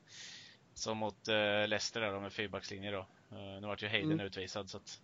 [0.81, 2.99] som mot uh, Leicester där med fyrbackslinje då.
[3.31, 4.25] Uh, nu vart ju Hayden mm.
[4.25, 5.01] utvisad så att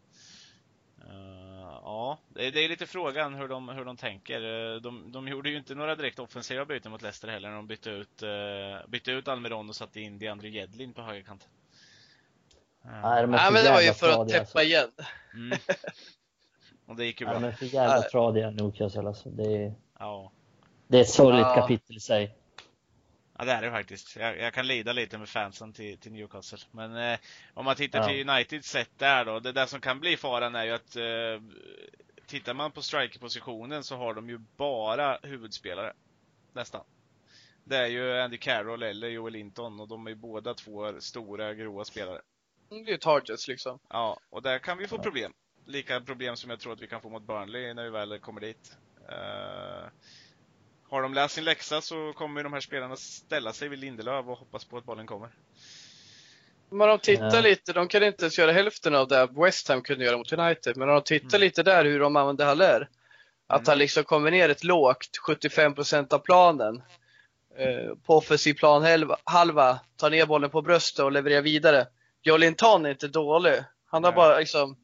[1.10, 4.40] Uh, ja, det, det, är lite frågan hur de, hur de tänker.
[4.80, 7.90] De, de gjorde ju inte några direkt offensiva byten mot Leicester heller när de bytte
[7.90, 11.50] ut, uh, bytte ut Almiron och satte in DeAndre Jedlin på högerkanten.
[12.86, 12.92] Uh.
[13.02, 14.62] Nej, de Nej men det var ju för att täppa alltså.
[14.62, 14.92] igen.
[15.34, 15.60] Mm.
[16.86, 17.42] Och det gick ju bra.
[17.42, 19.30] Ja, är för jävla tradiga Newcastle alltså.
[19.30, 20.32] Det är, ja.
[20.88, 21.56] det är ett sorgligt ja.
[21.56, 22.36] kapitel i sig.
[23.38, 24.16] Ja det är det faktiskt.
[24.16, 26.60] Jag, jag, kan lida lite med fansen till, till Newcastle.
[26.72, 27.20] Men eh,
[27.54, 28.08] om man tittar ja.
[28.08, 29.40] till Uniteds sätt där då.
[29.40, 31.58] Det där som kan bli faran är ju att eh,
[32.26, 35.94] tittar man på strikerpositionen så har de ju bara huvudspelare.
[36.54, 36.84] Nästan.
[37.64, 41.54] Det är ju Andy Carroll eller Joel Linton och de är ju båda två stora,
[41.54, 42.22] grova spelare.
[42.70, 43.80] Det är ju targets liksom.
[43.90, 45.34] Ja, och där kan vi få problem
[45.68, 48.42] lika problem som jag tror att vi kan få mot Burnley när vi väl kommer
[48.42, 48.78] dit.
[49.10, 49.88] Uh,
[50.90, 54.38] har de läst sin läxa så kommer de här spelarna ställa sig vid Lindelöf och
[54.38, 55.30] hoppas på att bollen kommer.
[56.70, 57.42] Men de tittar ja.
[57.42, 60.78] lite, de kan inte ens göra hälften av det West Ham kunde göra mot United,
[60.78, 61.42] men om de tittar mm.
[61.42, 62.90] lite där hur de använder Haller,
[63.48, 63.70] att mm.
[63.70, 66.84] han liksom kommer ner ett lågt 75% av planen
[67.58, 71.88] eh, på offensiv plan halva, halva, tar ner bollen på bröstet och levererar vidare.
[72.22, 73.56] Jolinton är inte dålig.
[73.86, 74.16] Han har Nej.
[74.16, 74.78] bara liksom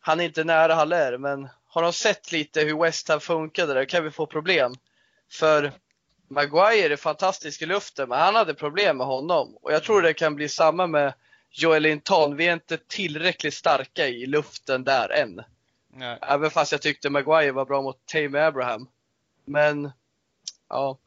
[0.00, 3.84] han är inte nära Haller, men har de sett lite hur West Ham funkade där
[3.84, 4.74] kan vi få problem.
[5.32, 5.72] För
[6.28, 9.56] Maguire är fantastisk i luften, men han hade problem med honom.
[9.62, 11.14] Och jag tror det kan bli samma med
[11.50, 12.36] Joel Linton.
[12.36, 15.40] Vi är inte tillräckligt starka i luften där än.
[15.94, 16.18] Nej.
[16.22, 18.88] Även fast jag tyckte Maguire var bra mot Tame Abraham.
[19.44, 19.90] Men,
[20.68, 20.98] ja.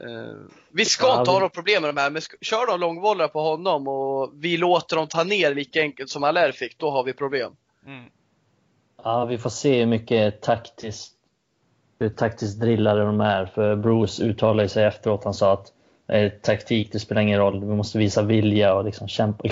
[0.00, 3.28] Eh, vi ska ja, inte ha några problem med de här, men kör de långbollar
[3.28, 7.04] på honom och vi låter dem ta ner lika enkelt som Allaire fick, då har
[7.04, 7.56] vi problem.
[7.86, 8.04] Mm.
[9.02, 11.17] Ja, vi får se hur mycket taktiskt,
[11.98, 13.46] hur taktiskt drillade de är.
[13.46, 15.24] För Bruce uttalade sig efteråt.
[15.24, 15.72] Han sa att
[16.06, 17.60] eh, taktik, det spelar ingen roll.
[17.60, 19.48] Vi måste visa vilja och liksom kämpa.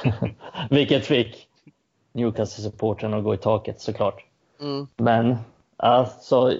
[0.70, 1.48] Vilket fick
[2.12, 4.24] Newcastle-supporten att gå i taket såklart.
[4.60, 4.86] Mm.
[4.96, 5.36] Men
[5.76, 6.52] alltså,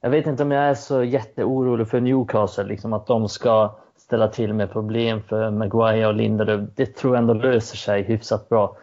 [0.00, 4.28] jag vet inte om jag är så jätteorolig för Newcastle, liksom att de ska ställa
[4.28, 6.70] till med problem för Maguire och Lindelöf.
[6.74, 8.76] Det tror jag ändå löser sig hyfsat bra.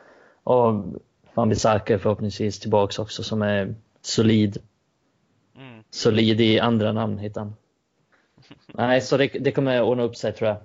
[0.43, 0.83] Och
[1.33, 4.57] Van Bissaka är förhoppningsvis tillbaks också som är solid.
[5.89, 7.55] Solid i andra namn hittar han.
[8.67, 10.57] Nej, så det, det kommer ordna upp sig tror jag.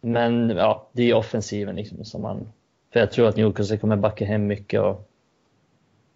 [0.00, 2.52] Men ja, det är offensiven liksom som man...
[2.92, 5.08] För jag tror att Newcastle kommer backa hem mycket och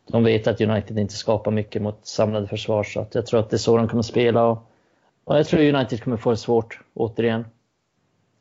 [0.07, 3.51] de vet att United inte skapar mycket mot samlade försvar så att jag tror att
[3.51, 4.71] det är så de kommer spela och,
[5.25, 7.45] och jag tror United kommer få det svårt återigen.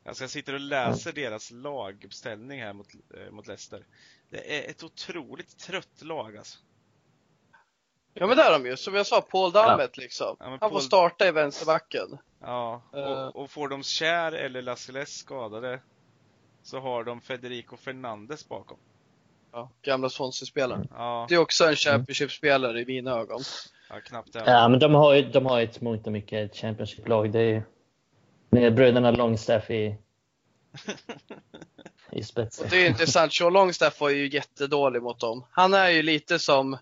[0.04, 1.28] Alltså jag sitter och läser ja.
[1.30, 3.86] deras laguppställning här mot, eh, mot Leicester.
[4.30, 6.58] Det är ett otroligt trött lag alltså.
[8.18, 8.76] Ja men det är de ju.
[8.76, 10.02] Som jag sa, Paul Dammet ja.
[10.02, 10.36] liksom.
[10.38, 10.70] Ja, Han Paul...
[10.70, 12.18] får starta i vänsterbacken.
[12.40, 13.26] Ja, och, uh...
[13.26, 15.80] och får de Kär eller Lascelles skadade
[16.62, 18.78] så har de Federico Fernandes bakom.
[19.52, 20.88] Ja, gamla Swansea-spelaren.
[20.90, 21.26] Ja.
[21.28, 23.40] Det är också en Championship-spelare i mina ögon.
[23.88, 24.42] Ja, knappt det.
[24.46, 27.32] Ja, men de har ju, de har ett mångt och mycket Championship-lag.
[27.32, 27.64] Det är
[28.50, 29.96] med bröderna Longstaff i,
[32.12, 32.64] i spetsen.
[32.64, 33.34] Och det är intressant.
[33.34, 35.44] Sean Longstaff var ju jättedålig mot dem.
[35.50, 36.78] Han är ju lite som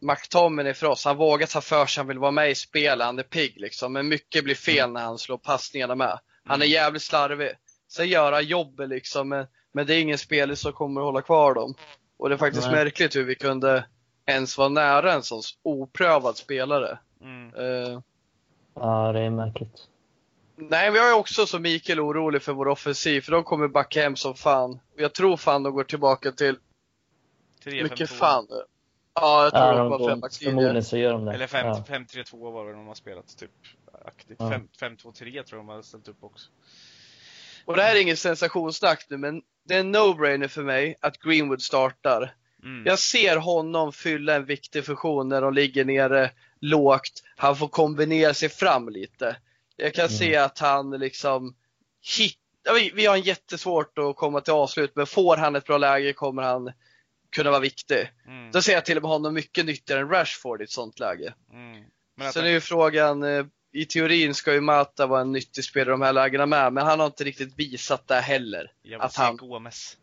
[0.00, 1.04] McTominay för oss.
[1.04, 3.92] Han vågar ta för sig, han vill vara med i spelet, han är pigg liksom.
[3.92, 6.18] Men mycket blir fel när han slår passningarna med.
[6.44, 6.72] Han är mm.
[6.72, 7.50] jävligt slarvig.
[7.88, 11.22] Sen gör han jobbet liksom, men, men det är ingen spelare som kommer att hålla
[11.22, 11.74] kvar dem.
[12.16, 12.84] Och det är faktiskt Nej.
[12.84, 13.84] märkligt hur vi kunde
[14.26, 16.98] ens vara nära en sån oprövad spelare.
[17.20, 17.54] Mm.
[17.54, 18.00] Uh,
[18.74, 19.88] ja, det är märkligt.
[20.56, 24.16] Nej, vi är också som Mikael orolig för vår offensiv, för de kommer backa hem
[24.16, 24.80] som fan.
[24.96, 26.56] Jag tror fan de går tillbaka till
[27.64, 28.46] 3, mycket 5, fan.
[29.20, 31.32] Ja, jag tror ja, de, var femback Förmodligen så gör de det.
[31.32, 32.50] Eller 5-3-2 ja.
[32.50, 33.50] var det de har spelat, typ
[34.04, 34.36] aktivt.
[34.38, 34.60] Ja.
[34.80, 36.50] 5-2-3 tror jag de har ställt upp också.
[37.64, 41.18] Och det här är inget sensationssnack nu, men det är en no-brainer för mig att
[41.18, 42.34] Greenwood startar.
[42.62, 42.86] Mm.
[42.86, 47.22] Jag ser honom fylla en viktig funktion när de ligger nere lågt.
[47.36, 49.36] Han får kombinera sig fram lite.
[49.76, 50.18] Jag kan mm.
[50.18, 51.54] se att han liksom
[52.18, 55.78] hittar, vi, vi har en jättesvårt att komma till avslut, men får han ett bra
[55.78, 56.72] läge kommer han
[57.30, 58.10] kunna vara viktig.
[58.26, 58.50] Mm.
[58.52, 61.34] Då ser jag till och med honom mycket nyttigare än Rashford i ett sånt läge.
[61.52, 61.84] Mm.
[62.16, 65.90] Men Sen är ju frågan, eh, i teorin ska ju Mata vara en nyttig spelare
[65.90, 68.72] i de här lägena med, men han har inte riktigt visat det heller.
[68.82, 69.36] Jag vill att han...
[69.36, 69.96] Gomes.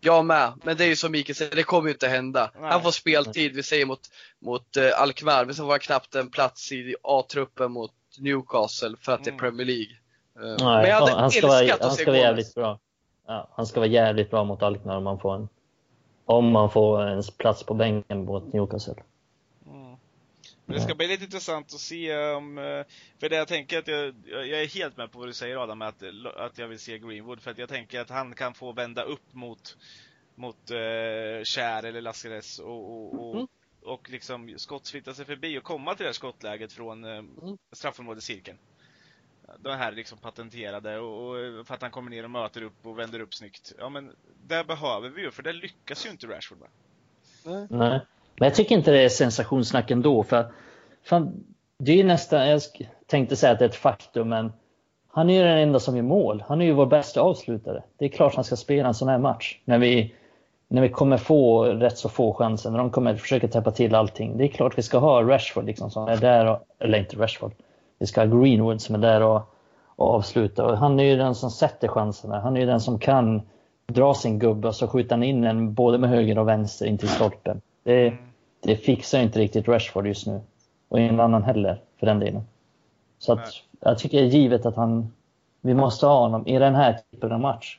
[0.00, 2.50] Jag med, men det är ju som Mikael säger, det kommer ju inte hända.
[2.54, 2.70] Nej.
[2.70, 4.00] Han får speltid, vi säger mot,
[4.40, 9.12] mot uh, Alkmaar, men så får han knappt en plats i A-truppen mot Newcastle för
[9.12, 9.40] att det är mm.
[9.40, 9.96] Premier League.
[10.40, 12.78] Uh, Nej, men jag hade han ska vara, han ska vara jävligt bra.
[13.26, 15.48] Ja, han ska vara jävligt bra mot Alkmaar om man får en,
[16.24, 18.94] om man får en plats på bänken mot Newcastle.
[20.66, 22.84] Men det ska bli lite intressant att se om, eh,
[23.20, 25.82] för det jag tänker att jag, jag är helt med på vad du säger Adam,
[25.82, 26.02] att,
[26.36, 29.32] att jag vill se Greenwood, för att jag tänker att han kan få vända upp
[29.34, 29.76] mot,
[30.34, 33.46] mot uh, Kär eller Lascares och, och, och, mm.
[33.82, 37.58] och liksom skottsflytta sig förbi och komma till det här skottläget från uh, mm.
[39.58, 42.98] De här liksom patenterade och, och, för att han kommer ner och möter upp och
[42.98, 43.72] vänder upp snyggt.
[43.78, 44.10] Ja men,
[44.46, 46.68] det behöver vi ju, för det lyckas ju inte Rashford med.
[47.44, 47.66] Nej.
[47.70, 48.00] Nej.
[48.36, 50.22] Men jag tycker inte det är sensationssnack ändå.
[50.22, 50.52] För
[51.04, 51.44] fan,
[51.78, 52.62] det är nästan, jag
[53.06, 54.52] tänkte säga att det är ett faktum, men
[55.08, 56.44] han är ju den enda som gör mål.
[56.48, 57.82] Han är ju vår bästa avslutare.
[57.98, 59.58] Det är klart han ska spela en sån här match.
[59.64, 60.14] När vi,
[60.68, 64.38] när vi kommer få rätt så få chanser, när de kommer försöka täppa till allting.
[64.38, 67.52] Det är klart vi ska ha Rashford liksom, som är där, och, eller inte Rashford.
[68.04, 69.54] Vi ska ha Greenwood som är där och,
[69.96, 70.64] och avsluta.
[70.64, 72.40] Och han är ju den som sätter chanserna.
[72.40, 73.42] Han är ju den som kan
[73.86, 76.98] dra sin gubbe och så skjuter han in den både med höger och vänster in
[76.98, 77.60] till stolpen.
[77.82, 78.16] Det,
[78.60, 80.40] det fixar inte riktigt Rashford just nu.
[80.88, 82.42] Och ingen annan heller för den delen.
[83.18, 85.12] Så att, jag tycker det är givet att han,
[85.60, 87.78] vi måste ha honom i den här typen av match.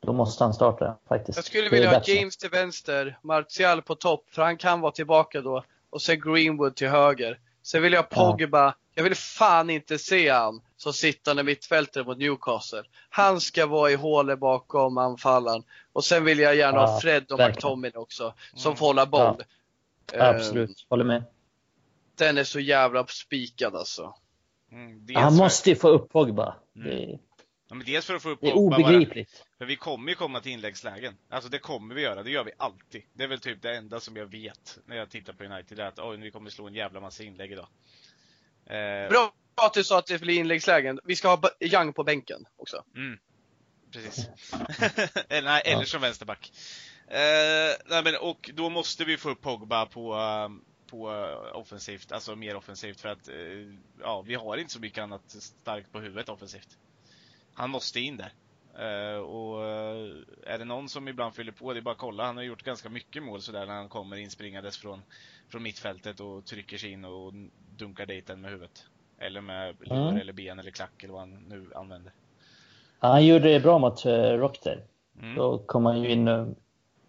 [0.00, 1.38] Då måste han starta faktiskt.
[1.38, 5.40] Jag skulle vilja ha James till vänster, Martial på topp, för han kan vara tillbaka
[5.40, 5.64] då.
[5.90, 7.38] Och sen Greenwood till höger.
[7.62, 8.74] Sen vill jag Pogba.
[8.94, 9.00] Ja.
[9.00, 12.82] Jag vill fan inte se han som sittande mittfältare mot Newcastle.
[13.08, 15.62] Han ska vara i hålet bakom anfallaren.
[15.92, 18.76] Och sen vill jag gärna ja, ha Fred och McTominay också, som mm.
[18.76, 19.42] får hålla boll.
[20.12, 20.28] Ja.
[20.28, 21.24] Absolut, uh, håller med.
[22.14, 24.14] Den är så jävla spikad alltså.
[24.72, 26.56] Mm, han måste ju få upp Pogba.
[26.76, 26.88] Mm.
[26.88, 27.18] Det...
[27.68, 29.30] Ja, men dels för att få upp Det är obegripligt.
[29.32, 31.16] Bara, för vi kommer ju komma till inläggslägen.
[31.28, 33.02] Alltså det kommer vi göra, det gör vi alltid.
[33.12, 35.84] Det är väl typ det enda som jag vet när jag tittar på United, är
[35.84, 37.66] att oj, vi kommer slå en jävla massa inlägg idag.
[38.66, 39.08] Eh...
[39.08, 41.00] Bra att du sa att det blir inläggslägen.
[41.04, 42.84] Vi ska ha Young på bänken också.
[42.96, 43.18] Mm.
[43.92, 44.28] Precis.
[45.28, 46.52] eller, nej, eller som vänsterback.
[47.08, 50.18] Eh, nej, men, och då måste vi få upp Pogba på,
[50.86, 51.08] på
[51.54, 53.34] offensivt, alltså mer offensivt för att eh,
[54.00, 56.78] ja, vi har inte så mycket annat starkt på huvudet offensivt.
[57.54, 58.32] Han måste in där.
[58.78, 62.26] Uh, och uh, är det någon som ibland fyller på, det är bara att kolla.
[62.26, 65.02] Han har gjort ganska mycket mål sådär när han kommer inspringandes från,
[65.54, 67.32] från mittfältet och trycker sig in och
[67.76, 68.84] dunkar dit den med huvudet.
[69.18, 70.20] Eller med lår mm.
[70.20, 72.12] eller ben eller klack eller vad han nu använder.
[73.00, 74.80] Ja, han gjorde det bra mot uh, Rockdale.
[75.20, 75.34] Mm.
[75.36, 76.48] Då kom han ju in uh,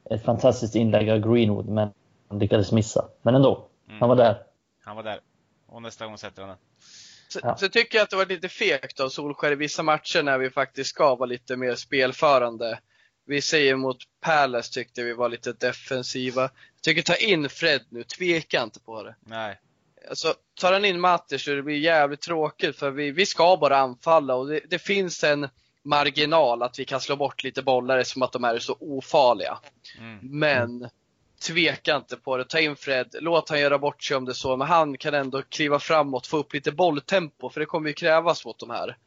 [0.09, 1.89] ett fantastiskt inlägg av Greenwood, men
[2.27, 3.09] han lyckades missa.
[3.21, 3.99] Men ändå, mm.
[3.99, 4.43] han var där.
[4.81, 5.19] Han var där.
[5.65, 6.57] Och nästa gång sätter han den.
[7.27, 7.57] Så, ja.
[7.57, 10.49] så tycker jag att det var lite fegt av Solskär i vissa matcher när vi
[10.49, 12.79] faktiskt ska vara lite mer spelförande.
[13.26, 16.41] Vi säger mot Palace tyckte vi var lite defensiva.
[16.41, 19.15] Jag tycker ta in Fred nu, tveka inte på det.
[19.26, 19.59] Nej.
[20.09, 23.78] Alltså, tar han in Matter så det blir jävligt tråkigt för vi, vi ska bara
[23.78, 25.49] anfalla och det, det finns en
[25.84, 29.57] marginal att vi kan slå bort lite bollar som att de är så ofarliga.
[29.99, 30.19] Mm.
[30.21, 30.89] Men
[31.47, 32.45] tveka inte på det.
[32.45, 35.41] Ta in Fred, låt han göra bort sig om det så, men han kan ändå
[35.41, 38.97] kliva framåt, få upp lite bolltempo, för det kommer ju krävas mot de här.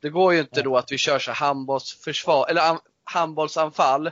[0.00, 2.78] Det går ju inte då att vi kör så handbollsförsvar, eller
[3.08, 4.10] handbollsanfall,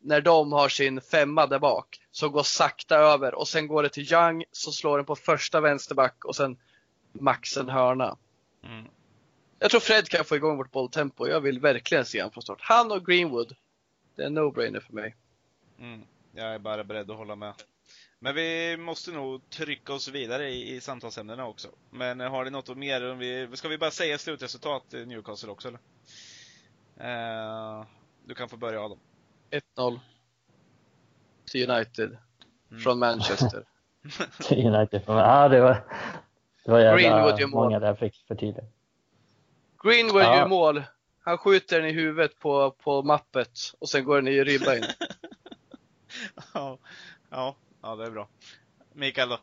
[0.00, 3.88] när de har sin femma där bak, som går sakta över och sen går det
[3.88, 6.58] till Young som slår den på första vänsterback och sen
[7.12, 8.16] max en hörna.
[8.64, 8.84] Mm.
[9.58, 11.26] Jag tror Fred kan få igång vårt bolltempo.
[11.26, 12.60] Jag vill verkligen se honom från start.
[12.60, 13.56] Han och Greenwood.
[14.16, 15.16] Det är en no-brainer för mig.
[15.78, 16.02] Mm.
[16.34, 17.54] Jag är bara beredd att hålla med.
[18.18, 21.68] Men vi måste nog trycka oss vidare i, i samtalsämnena också.
[21.90, 23.14] Men har ni något mer?
[23.14, 25.80] Vi, ska vi bara säga slutresultat i Newcastle också eller?
[27.00, 27.86] Uh,
[28.26, 28.98] du kan få börja Adam.
[29.76, 30.00] 1-0.
[31.50, 32.16] Till United.
[32.70, 32.82] Mm.
[32.82, 33.64] Från Manchester.
[34.42, 35.84] till United från, ja det var,
[36.64, 37.64] det var jävla Greenwood gör mål.
[37.64, 38.64] många där fick för tidigt.
[39.82, 40.36] Greenwood ja.
[40.36, 40.82] gör mål.
[41.20, 44.76] Han skjuter den i huvudet på, på mappet och sen går den i ribban.
[46.54, 46.78] ja,
[47.30, 48.28] ja, ja, det är bra.
[48.92, 49.38] Mikael då?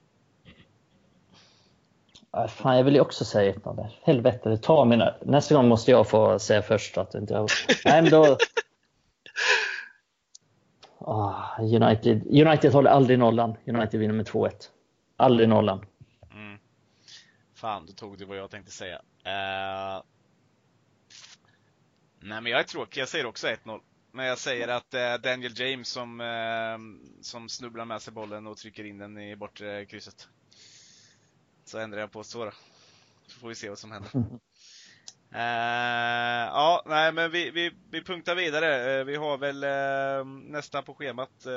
[2.48, 4.00] fan, jag vill ju också säga 1-0 där.
[4.04, 5.16] Helvete, det tar mina...
[5.22, 7.50] Nästa gång måste jag få säga först att inte jag...
[7.86, 8.38] Nej, men då...
[11.00, 12.28] Oh, United.
[12.28, 13.58] United håller aldrig nollan.
[13.66, 14.52] United vinner med 2-1.
[15.18, 15.86] Aldrig nollan.
[16.34, 16.60] Mm.
[17.56, 18.96] Fan, då tog du vad jag tänkte säga.
[18.96, 20.04] Uh...
[22.20, 23.02] Nej, men jag är tråkig.
[23.02, 23.80] Jag säger också 1-0.
[24.12, 26.78] Men jag säger att uh, Daniel James som, uh,
[27.22, 30.28] som snubblar med sig bollen och trycker in den i bortre krysset.
[31.66, 32.52] Så ändrar jag på så då.
[33.28, 34.12] Så får vi se vad som händer.
[35.36, 35.40] Uh,
[36.54, 39.00] ja, nej men vi, vi, vi punktar vidare.
[39.00, 41.48] Uh, vi har väl uh, nästa på schemat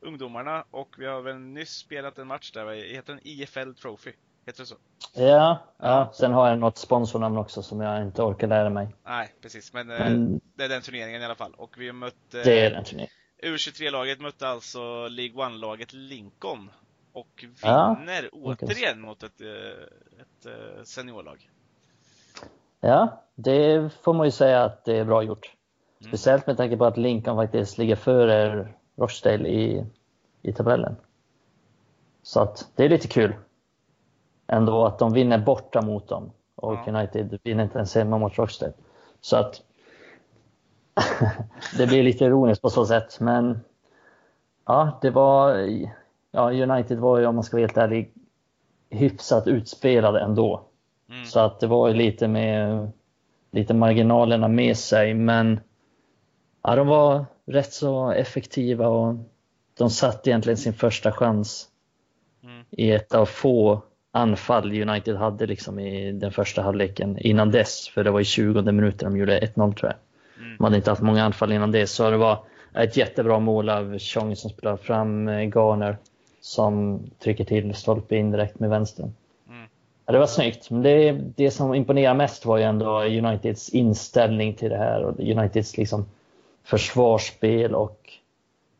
[0.00, 2.94] ungdomarna och vi har väl nyss spelat en match där.
[2.94, 4.12] Heter den IFL Trophy?
[4.46, 4.74] Heter det så?
[5.14, 6.12] Ja, ja.
[6.14, 8.88] sen har jag något sponsornamn också som jag inte orkar lära mig.
[9.04, 9.72] Nej, precis.
[9.72, 10.40] Men, men...
[10.54, 11.54] det är den turneringen i alla fall.
[11.54, 12.42] Och vi mötte...
[12.42, 13.14] Det är den turneringen.
[13.42, 16.70] U23-laget mötte alltså League One-laget Lincoln.
[17.12, 21.50] Och vinner ja, återigen mot ett, ett seniorlag.
[22.86, 25.52] Ja, det får man ju säga att det är bra gjort.
[26.00, 26.08] Mm.
[26.08, 29.86] Speciellt med tanke på att Lincoln faktiskt ligger före Rochdale i,
[30.42, 30.96] i tabellen.
[32.22, 33.34] Så att det är lite kul
[34.46, 36.92] ändå att de vinner borta mot dem och ja.
[36.92, 38.72] United vinner inte ens hemma mot Rochdale.
[39.20, 39.62] Så att
[41.78, 43.60] det blir lite ironiskt på så sätt, men
[44.66, 45.56] ja, det var
[46.30, 48.12] ja, United var ju om man ska vara helt ärlig
[48.90, 50.62] hyfsat utspelade ändå.
[51.14, 51.24] Mm.
[51.26, 52.92] Så att det var lite med
[53.50, 55.60] lite marginalerna med sig, men
[56.62, 59.16] ja, de var rätt så effektiva och
[59.78, 61.68] de satt egentligen sin första chans
[62.42, 62.64] mm.
[62.70, 68.04] i ett av få anfall United hade liksom i den första halvleken innan dess, för
[68.04, 69.94] det var i 20 minuter de gjorde 1-0 tror jag.
[70.44, 70.56] Mm.
[70.56, 72.44] De hade inte haft många anfall innan det, så det var
[72.74, 75.96] ett jättebra mål av Chong som spelar fram eh, Garner
[76.40, 79.12] som trycker till stolpe in direkt med vänstern.
[80.06, 84.54] Ja, det var snyggt, men det, det som imponerade mest var ju ändå Uniteds inställning
[84.54, 86.06] till det här och Uniteds liksom
[86.64, 88.12] försvarsspel och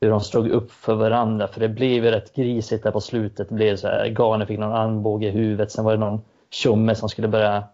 [0.01, 1.49] hur de stod upp för varandra.
[1.49, 3.49] För det blev ju rätt grisigt där på slutet.
[3.49, 6.20] Det blev så här, Garner fick någon armbåge i huvudet, sen var det någon
[6.51, 7.64] tjomme som skulle börja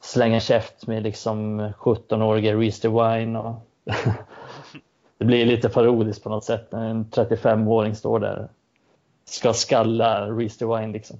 [0.00, 3.38] slänga käft med liksom 17-årige Reese Wine.
[3.38, 3.54] Och
[5.18, 8.48] det blir lite parodiskt på något sätt när en 35-åring står där
[9.24, 11.18] ska skalla Reese Wine liksom.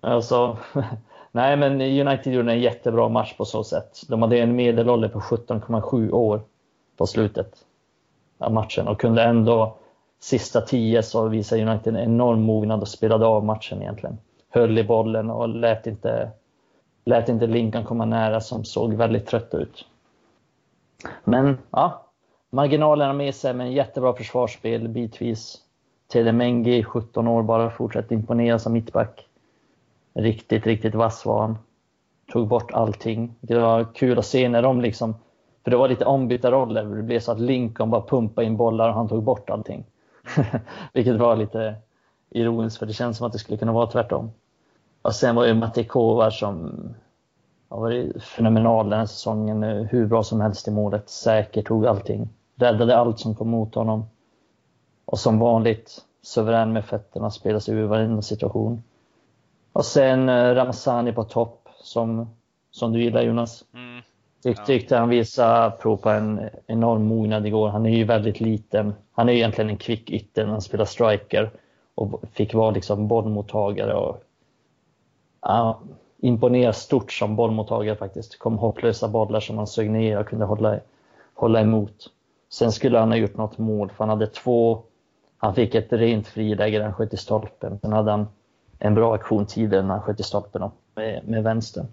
[0.00, 0.58] Alltså,
[1.32, 4.00] nej, men United gjorde en jättebra match på så sätt.
[4.08, 6.42] De hade en medelålder på 17,7 år
[6.96, 7.54] på slutet
[8.38, 9.76] av matchen och kunde ändå
[10.20, 14.18] sista tio så visade United en enorm mognad och spelade av matchen egentligen.
[14.48, 16.30] Höll i bollen och lät inte,
[17.04, 19.86] lät inte Lincoln komma nära som såg väldigt trött ut.
[21.24, 22.06] Men ja,
[22.50, 25.58] marginalerna med sig med en jättebra försvarsspel bitvis.
[26.08, 29.26] Telemengi, 17 år, bara fortsätter imponera som mittback.
[30.14, 31.58] Riktigt, riktigt vass var han.
[32.32, 33.34] Tog bort allting.
[33.40, 35.14] Det var kul att se när de liksom,
[35.64, 36.84] för det var lite ombytta roller.
[36.84, 39.84] Det blev så att Lincoln bara pumpade in bollar och han tog bort allting.
[40.92, 41.74] Vilket var lite
[42.30, 44.30] ironiskt för det känns som att det skulle kunna vara tvärtom.
[45.02, 46.72] Och sen var ju Matti Kovar som
[47.68, 49.62] har varit fenomenal den här säsongen.
[49.62, 51.10] Hur bra som helst i målet.
[51.10, 52.28] Säker, tog allting.
[52.54, 54.04] Räddade allt som kom mot honom.
[55.04, 58.82] Och som vanligt suverän med fötterna, spelade sig ur varenda situation.
[59.72, 62.28] Och sen eh, Ramazani på topp, som,
[62.70, 63.64] som du gillar Jonas.
[63.74, 64.02] Mm.
[64.42, 67.68] Jag tyckte han visade prov på en enorm mognad igår.
[67.68, 68.94] Han är ju väldigt liten.
[69.12, 71.50] Han är egentligen en kvick ytter när han spelar striker
[71.94, 73.94] och fick vara liksom bollmottagare.
[73.94, 74.22] Och,
[75.40, 75.80] ja,
[76.18, 78.38] imponerar stort som bollmottagare faktiskt.
[78.38, 80.78] Kom hopplösa bollar som han sög ner och kunde hålla,
[81.34, 82.10] hålla emot.
[82.52, 84.82] Sen skulle han ha gjort något mål för han hade två,
[85.36, 87.78] han fick ett rent friläge där han sköt i stolpen.
[87.82, 88.26] Sen hade han
[88.80, 91.86] en bra aktion tidigare när han sköt i stolpen med, med vänstern.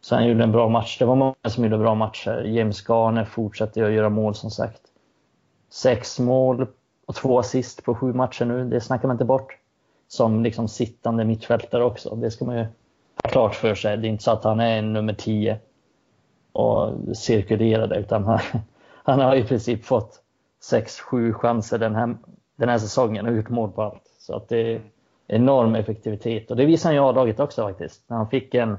[0.00, 0.98] Så han gjorde en bra match.
[0.98, 2.42] Det var många som gjorde bra matcher.
[2.44, 4.80] James Garner fortsatte att göra mål som sagt.
[5.70, 6.66] sex mål
[7.06, 8.64] och två assist på sju matcher nu.
[8.64, 9.56] Det snackar man inte bort.
[10.08, 12.14] Som liksom sittande mittfältare också.
[12.14, 12.66] Det ska man ju
[13.22, 13.96] ha klart för sig.
[13.96, 15.58] Det är inte så att han är en nummer tio
[16.52, 18.40] och cirkulerade utan han,
[19.04, 20.22] han har i princip fått
[20.62, 22.16] sex, sju chanser den här,
[22.56, 24.02] den här säsongen och gjort mål på allt.
[24.18, 24.80] Så att det
[25.28, 28.02] enorm effektivitet och det visar han ju A-laget också faktiskt.
[28.06, 28.76] När han fick en,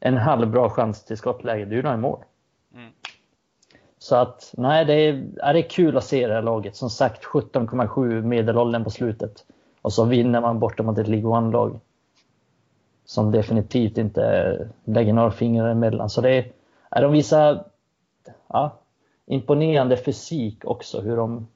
[0.00, 2.24] en halvbra chans till skottläge, gjorde han mål.
[2.74, 2.90] Mm.
[3.98, 6.76] Så att nej, det är, är det kul att se det här laget.
[6.76, 9.44] Som sagt 17,7 medelåldern på slutet.
[9.82, 11.80] Och så vinner man borta mot ett League One-lag.
[13.04, 16.10] Som definitivt inte lägger några fingrar emellan.
[16.10, 16.52] Så det är,
[16.90, 17.64] är de visar
[18.48, 18.78] ja,
[19.26, 21.00] imponerande fysik också.
[21.00, 21.46] Hur de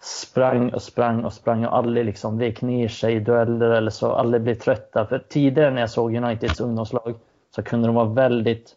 [0.00, 4.12] sprang och sprang och sprang och aldrig liksom vek ner sig i dueller eller så.
[4.12, 5.06] Aldrig blev trötta.
[5.06, 7.14] För tidigare när jag såg Uniteds ungdomslag
[7.54, 8.76] så kunde de vara väldigt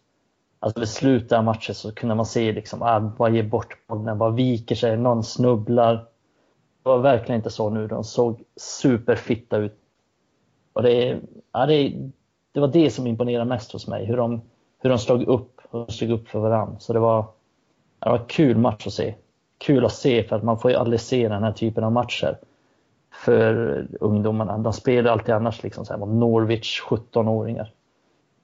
[0.64, 4.18] Alltså vid slutet av matchen så kunde man se liksom, ah, bara ge bort bollen,
[4.18, 5.94] bara viker sig, någon snubblar.
[5.94, 7.86] Det var verkligen inte så nu.
[7.86, 9.78] De såg superfitta ut.
[10.72, 11.20] Och det,
[11.52, 11.92] ja, det,
[12.52, 14.42] det var det som imponerade mest hos mig, hur de,
[14.78, 16.78] hur de slog upp, hur de stod upp för varandra.
[16.78, 17.26] Så det var,
[17.98, 19.14] det var en kul match att se.
[19.64, 22.38] Kul att se för att man får ju aldrig se den här typen av matcher
[23.24, 24.58] för ungdomarna.
[24.58, 27.70] De spelar alltid annars liksom så här Norwich 17-åringar.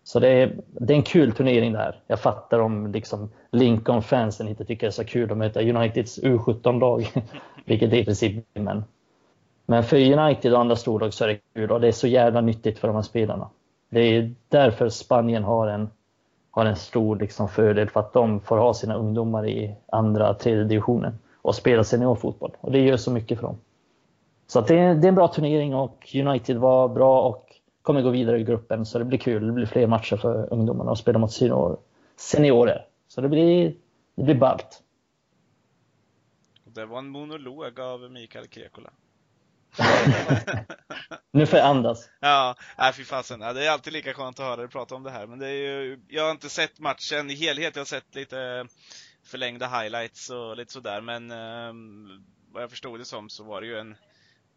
[0.05, 2.01] Så det är, det är en kul turnering där.
[2.07, 7.13] Jag fattar om liksom Lincoln-fansen inte tycker det är så kul att möta Uniteds U17-lag,
[7.65, 8.61] vilket det i princip är.
[8.61, 8.85] Men,
[9.67, 12.41] men för United och andra storlag så är det kul och det är så jävla
[12.41, 13.51] nyttigt för de här spelarna.
[13.89, 15.91] Det är därför Spanien har en,
[16.51, 20.65] har en stor liksom fördel för att de får ha sina ungdomar i andra, tredje
[20.65, 22.57] divisionen och spela seniorfotboll.
[22.61, 23.57] Och det gör så mycket för dem.
[24.47, 27.47] Så det, är, det är en bra turnering och United var bra och
[27.83, 29.47] kommer gå vidare i gruppen så det blir kul.
[29.47, 31.77] Det blir fler matcher för ungdomarna och spela mot senior,
[32.17, 32.87] seniorer.
[33.09, 33.75] Så det blir,
[34.15, 34.83] det blir ballt.
[36.65, 38.91] Det var en monolog av Mikael Krekola.
[41.33, 42.11] nu får jag andas.
[42.21, 43.41] Ja, nej fy fasen.
[43.41, 45.27] Ja, det är alltid lika skönt att höra dig prata om det här.
[45.27, 47.77] Men det är ju, jag har inte sett matchen i helhet.
[47.77, 48.67] Jag har sett lite
[49.25, 51.01] förlängda highlights och lite sådär.
[51.01, 51.73] Men eh,
[52.53, 53.97] vad jag förstod det som så var det ju en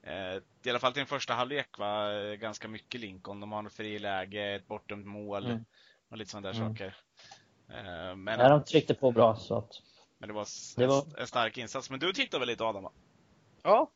[0.03, 3.39] Eh, I alla fall till den första halvlek var eh, ganska mycket Lincoln.
[3.39, 5.65] De har en friläge, ett bortdömt mål mm.
[6.09, 6.69] och lite sådana där mm.
[6.69, 6.95] saker.
[7.69, 9.81] Eh, men, ja, de tryckte på bra så att...
[10.17, 11.89] Men det var, det var en stark insats.
[11.89, 12.83] Men du tittade väl lite Adam?
[12.83, 12.91] Va?
[13.63, 13.91] Ja,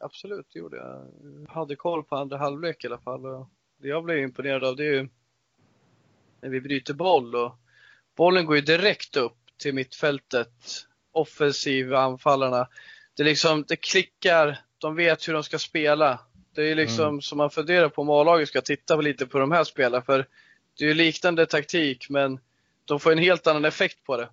[0.00, 0.86] absolut det gjorde jag.
[0.86, 1.54] jag.
[1.54, 3.22] Hade koll på andra halvlek i alla fall.
[3.78, 5.08] Det jag blev imponerad av det är ju
[6.40, 7.58] när vi bryter boll och
[8.16, 10.48] bollen går ju direkt upp till mittfältet.
[11.12, 12.68] Offensiva anfallarna.
[13.16, 16.20] Det liksom, det klickar de vet hur de ska spela.
[16.54, 17.20] Det är liksom mm.
[17.20, 20.02] som man funderar på om A-laget ska titta lite på de här spelarna.
[20.02, 20.26] För
[20.78, 22.40] det är liknande taktik men
[22.84, 24.28] de får en helt annan effekt på det.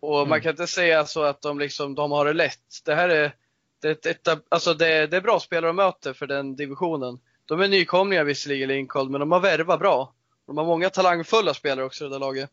[0.00, 0.28] Och mm.
[0.28, 2.84] man kan inte säga så att de, liksom, de har det lätt.
[2.84, 3.34] Det här är,
[3.80, 7.18] det, ett, alltså det, det är bra spelare de möter för den divisionen.
[7.44, 10.14] De är nykomlingar visserligen Lincoln, men de har värvat bra.
[10.46, 12.50] De har många talangfulla spelare också i det där laget.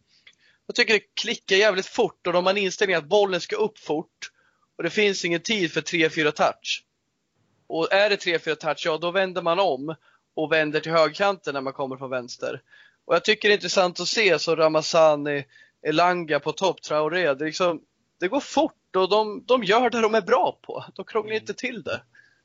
[0.67, 3.79] Jag tycker det klickar jävligt fort och de har en inställning att bollen ska upp
[3.79, 4.31] fort.
[4.77, 6.85] Och det finns ingen tid för 3-4 touch.
[7.67, 9.95] Och är det 3-4 touch, ja då vänder man om
[10.35, 12.61] och vänder till högkanten när man kommer från vänster.
[13.05, 15.43] Och jag tycker det är intressant att se så Ramazani, eh,
[15.89, 17.33] Elanga på topp, Traoré.
[17.33, 17.81] Det, liksom,
[18.19, 20.83] det går fort och de, de gör det de är bra på.
[20.95, 21.41] De krånglar mm.
[21.41, 22.01] inte till det.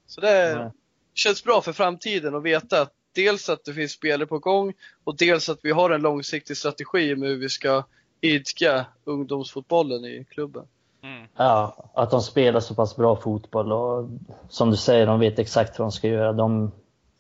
[0.06, 0.70] Så det mm.
[1.14, 4.72] känns bra för framtiden att veta att dels att det finns spelare på gång
[5.04, 7.84] och dels att vi har en långsiktig strategi med hur vi ska
[8.20, 10.64] idka ungdomsfotbollen i klubben.
[11.02, 11.28] Mm.
[11.36, 14.08] Ja, att de spelar så pass bra fotboll och
[14.48, 16.32] som du säger, de vet exakt vad de ska göra.
[16.32, 16.72] De,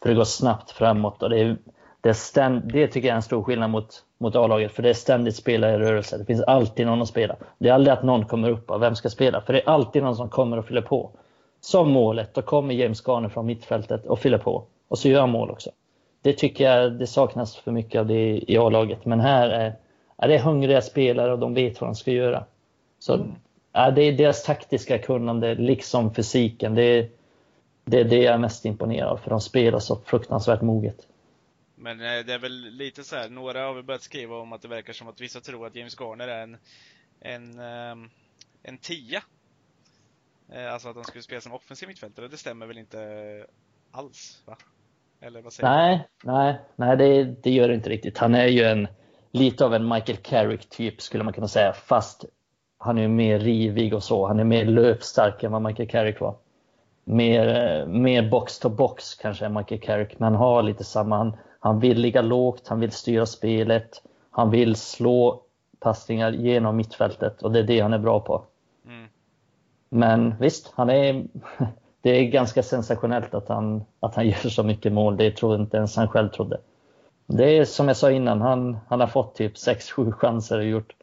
[0.02, 1.58] för det går snabbt framåt och det, är,
[2.00, 4.88] det, är ständ, det tycker jag är en stor skillnad mot, mot A-laget, för det
[4.88, 6.18] är ständigt spela i rörelse.
[6.18, 7.36] Det finns alltid någon att spela.
[7.58, 9.40] Det är aldrig att någon kommer upp och vem ska spela?
[9.40, 11.10] För det är alltid någon som kommer och fyller på.
[11.60, 14.64] Som målet, då kommer James Garner från mittfältet och fyller på.
[14.88, 15.70] Och så gör han mål också.
[16.22, 19.04] Det tycker jag det saknas för mycket av det i A-laget.
[19.04, 19.74] Men här är,
[20.16, 22.44] är det hungriga spelare och de vet vad de ska göra.
[22.98, 23.34] Så mm.
[23.72, 26.74] Ja, det är deras taktiska kunnande, liksom fysiken.
[26.74, 27.08] Det är,
[27.84, 31.06] det är det jag är mest imponerad av, för de spelar så fruktansvärt moget.
[31.78, 34.62] Men eh, det är väl lite så här, några har väl börjat skriva om att
[34.62, 36.56] det verkar som att vissa tror att James Garner är en,
[37.20, 38.10] en, ehm,
[38.62, 39.22] en tia.
[40.52, 42.28] Eh, alltså att han skulle spela som offensiv mittfältare.
[42.28, 42.98] Det stämmer väl inte
[43.90, 44.42] alls?
[44.46, 44.56] Va?
[45.20, 46.32] Eller vad säger nej, du?
[46.32, 48.18] Nej, nej det, det gör det inte riktigt.
[48.18, 48.88] Han är ju en,
[49.32, 52.24] lite av en Michael Carrick typ skulle man kunna säga, fast
[52.78, 54.26] han är mer rivig och så.
[54.26, 56.36] Han är mer löpstark än vad Michael Carrick var.
[57.04, 61.16] Mer, eh, mer box to box kanske än Michael Carrick, men han har lite samma.
[61.16, 65.42] Han, han vill ligga lågt, han vill styra spelet, han vill slå
[65.80, 68.42] passningar genom mittfältet och det är det han är bra på.
[68.86, 69.08] Mm.
[69.88, 71.24] Men visst, han är,
[72.02, 75.16] det är ganska sensationellt att han, att han gör så mycket mål.
[75.16, 76.60] Det tror inte ens han själv trodde.
[77.26, 80.94] Det är som jag sa innan, han, han har fått typ 6-7 chanser och gjort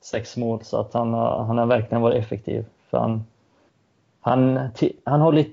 [0.00, 0.64] sex mål.
[0.64, 2.64] Så att han, har, han har verkligen varit effektiv.
[2.90, 3.24] För han,
[4.20, 4.70] han,
[5.04, 5.46] han, håller,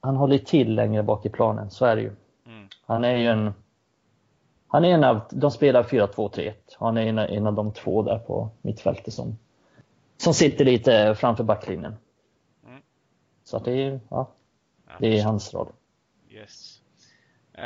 [0.00, 2.12] han håller till längre bak i planen, så är det ju.
[2.46, 2.68] Mm.
[2.86, 3.54] Han är ju en...
[4.68, 6.52] Han är en av, de spelar 4-2-3-1.
[6.78, 9.38] Han är en, en av de två där på mittfältet som,
[10.16, 11.96] som sitter lite framför backlinjen.
[12.66, 12.82] Mm.
[13.44, 14.32] Så att det är, ja,
[14.98, 15.72] det är hans roll.
[16.30, 16.82] Yes.
[17.58, 17.64] Uh,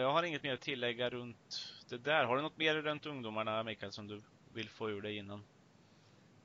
[0.00, 1.58] jag har inget mer att tillägga runt
[1.88, 2.24] det där.
[2.24, 4.20] Har du något mer runt ungdomarna, Mikael, som du
[4.54, 5.42] vill få ur dig innan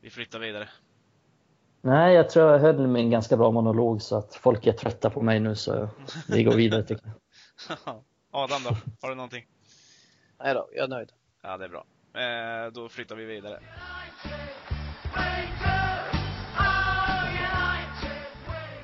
[0.01, 0.69] vi flyttar vidare?
[1.81, 5.09] Nej, jag tror jag höll mig en ganska bra monolog så att folk är trötta
[5.09, 5.89] på mig nu så
[6.29, 8.03] vi går vidare tycker jag.
[8.35, 8.77] Adam då?
[9.01, 9.45] Har du någonting?
[10.39, 11.11] Nej då, jag är nöjd.
[11.41, 11.85] Ja, det är bra.
[12.21, 13.59] Eh, då flyttar vi vidare.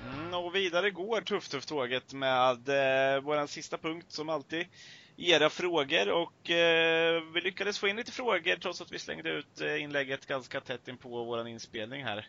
[0.03, 4.65] Mm, och vidare går Tuff Tuff tåget med eh, vår sista punkt som alltid
[5.17, 9.61] era frågor och eh, vi lyckades få in lite frågor trots att vi slängde ut
[9.61, 12.27] eh, inlägget ganska tätt in på vår inspelning här.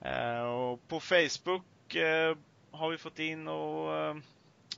[0.00, 2.36] Eh, och på Facebook eh,
[2.70, 4.16] har vi fått in och eh,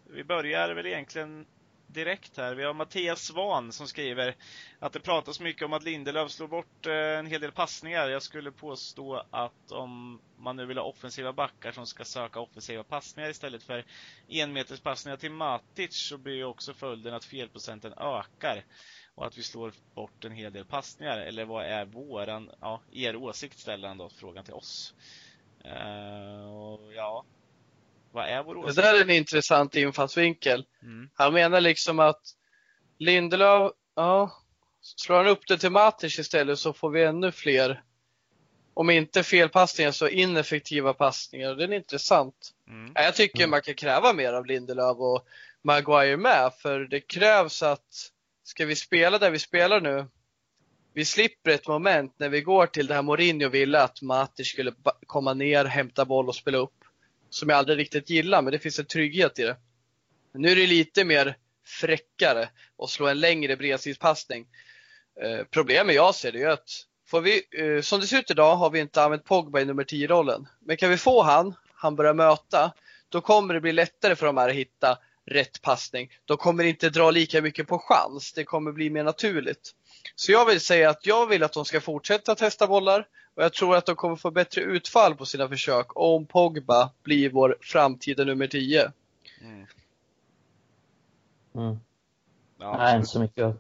[0.04, 1.46] vi börjar väl egentligen
[1.92, 2.54] direkt här.
[2.54, 4.36] Vi har Mattias Svan som skriver
[4.78, 8.08] att det pratas mycket om att Lindelöf slår bort eh, en hel del passningar.
[8.08, 12.84] Jag skulle påstå att om man nu vill ha offensiva backar som ska söka offensiva
[12.84, 13.84] passningar istället för
[14.28, 18.64] enmeterspassningar till Matic så blir ju också följden att felprocenten ökar
[19.14, 21.18] och att vi slår bort en hel del passningar.
[21.18, 24.94] Eller vad är våran, ja, er åsikt ställer han då frågan till oss.
[25.64, 27.24] Uh, och ja,
[28.12, 28.76] vad är vår åsikt?
[28.76, 30.64] Det där är en intressant infallsvinkel.
[30.82, 31.10] Mm.
[31.14, 32.20] Han menar liksom att
[32.98, 34.30] Lindelöf, ja,
[34.80, 37.82] slår han upp det till Matic istället så får vi ännu fler,
[38.74, 41.54] om inte felpassningar så ineffektiva passningar.
[41.54, 42.54] Det är intressant.
[42.68, 42.92] Mm.
[42.94, 45.26] Jag tycker man kan kräva mer av Lindelöf och
[45.62, 48.10] Maguire med, för det krävs att
[48.42, 50.06] ska vi spela där vi spelar nu,
[50.92, 54.72] vi slipper ett moment när vi går till det här Mourinho ville att Matic skulle
[55.06, 56.79] komma ner, hämta boll och spela upp.
[57.30, 59.56] Som jag aldrig riktigt gillar, men det finns en trygghet i det.
[60.32, 64.46] Men nu är det lite mer fräckare att slå en längre bredsidspassning.
[65.22, 68.56] Eh, problemet jag ser det är att får vi, eh, som det ser ut idag
[68.56, 70.48] har vi inte använt Pogba i nummer 10-rollen.
[70.60, 72.72] Men kan vi få han, han börjar möta,
[73.08, 76.10] då kommer det bli lättare för de här att hitta rätt passning.
[76.24, 78.32] De kommer inte dra lika mycket på chans.
[78.32, 79.74] Det kommer bli mer naturligt.
[80.14, 83.52] Så jag vill säga att jag vill att de ska fortsätta testa bollar och jag
[83.52, 88.24] tror att de kommer få bättre utfall på sina försök om Pogba blir vår framtida
[88.24, 88.92] nummer 10.
[89.40, 89.66] Mm.
[91.54, 91.76] Mm.
[92.58, 93.56] Ja, Nej, inte så mycket,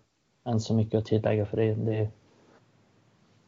[0.46, 1.74] inte så mycket att tillägga för det.
[1.74, 2.10] det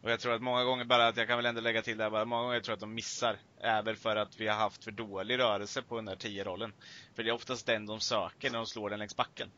[0.03, 2.11] och jag tror att många gånger bara, att jag kan väl ändå lägga till det
[2.11, 3.37] bara, många gånger tror jag att de missar.
[3.85, 6.73] Väl för att vi har haft för dålig rörelse på den där 10-rollen.
[7.15, 9.49] För det är oftast den de söker när de slår den längs backen.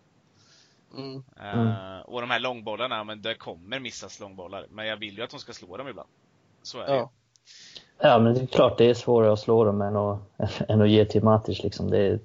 [0.96, 1.16] Mm.
[1.16, 4.66] Uh, och de här långbollarna, men det kommer missas långbollar.
[4.70, 6.08] Men jag vill ju att de ska slå dem ibland.
[6.62, 7.10] Så är det ja.
[7.98, 10.20] ja, men det är klart det är svårare att slå dem än att,
[10.68, 11.62] än att ge till Matic.
[11.62, 11.90] Liksom.
[11.90, 12.20] Det, är,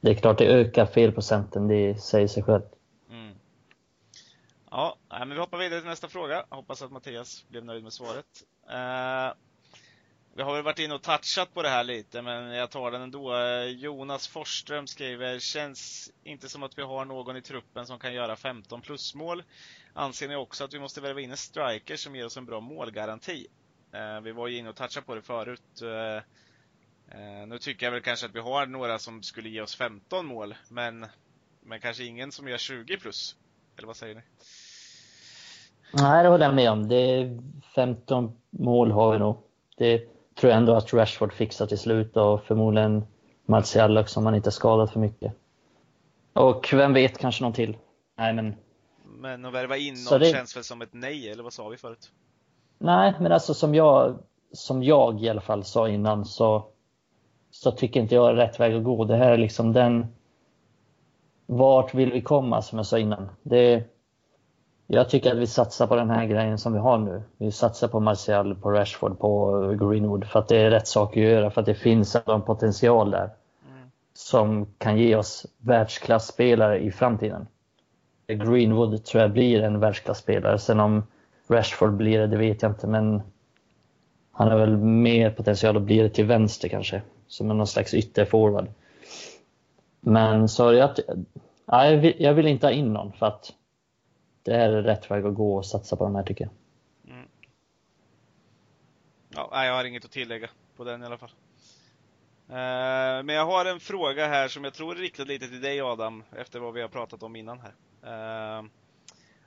[0.00, 2.74] det är klart det ökar felprocenten, det säger sig självt.
[4.70, 6.44] Ja, men vi hoppar vidare till nästa fråga.
[6.48, 8.26] Hoppas att Mattias blev nöjd med svaret.
[8.70, 9.34] Uh,
[10.38, 13.02] vi har väl varit inne och touchat på det här lite, men jag tar den
[13.02, 13.34] ändå.
[13.36, 18.14] Eh, Jonas Forsström skriver, känns inte som att vi har någon i truppen som kan
[18.14, 19.42] göra 15 plusmål.
[19.92, 22.60] Anser ni också att vi måste värva in en striker som ger oss en bra
[22.60, 23.46] målgaranti?
[23.92, 25.82] Eh, vi var ju inne och touchade på det förut.
[25.82, 30.26] Eh, nu tycker jag väl kanske att vi har några som skulle ge oss 15
[30.26, 31.06] mål, men,
[31.60, 33.36] men kanske ingen som gör 20 plus.
[33.76, 34.22] Eller vad säger ni?
[35.92, 36.88] Nej, det håller jag med om.
[36.88, 37.42] Det är
[37.74, 39.36] 15 mål har vi nog.
[39.76, 43.04] Det tror jag ändå att Rashford fixar till slut och förmodligen
[43.46, 45.32] Martial också om han inte är skadad för mycket.
[46.32, 47.76] Och vem vet, kanske någon till.
[48.18, 48.54] Nej, men...
[49.04, 50.32] Men att värva in någon det...
[50.32, 52.10] känns väl som ett nej, eller vad sa vi förut?
[52.78, 54.18] Nej, men alltså som jag,
[54.52, 56.66] som jag i alla fall sa innan så,
[57.50, 59.04] så tycker inte jag är rätt väg att gå.
[59.04, 60.06] Det här är liksom den...
[61.46, 63.28] Vart vill vi komma, som jag sa innan?
[63.42, 63.84] Det,
[64.90, 67.22] jag tycker att vi satsar på den här grejen som vi har nu.
[67.36, 71.22] Vi satsar på Martial, på Rashford, på Greenwood för att det är rätt sak att
[71.22, 73.90] göra, för att det finns en potential där mm.
[74.14, 77.46] som kan ge oss världsklasspelare i framtiden.
[78.26, 80.58] Greenwood tror jag blir en världsklasspelare.
[80.58, 81.02] Sen om
[81.48, 83.22] Rashford blir det, det vet jag inte, men
[84.32, 88.66] han har väl mer potential att bli det till vänster kanske, som någon slags ytterforward.
[90.00, 90.90] Men så jag,
[92.18, 93.52] jag vill inte ha in någon för att
[94.48, 97.14] det är rätt väg att gå och satsa på de här tycker jag.
[97.14, 97.28] Mm.
[99.28, 101.32] Ja, jag har inget att tillägga på den i alla fall.
[102.48, 105.80] Eh, men jag har en fråga här som jag tror är riktad lite till dig
[105.80, 107.74] Adam, efter vad vi har pratat om innan här.
[108.02, 108.64] Eh,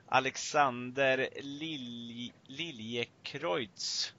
[0.06, 4.14] Alexander Lilj Liljekreutz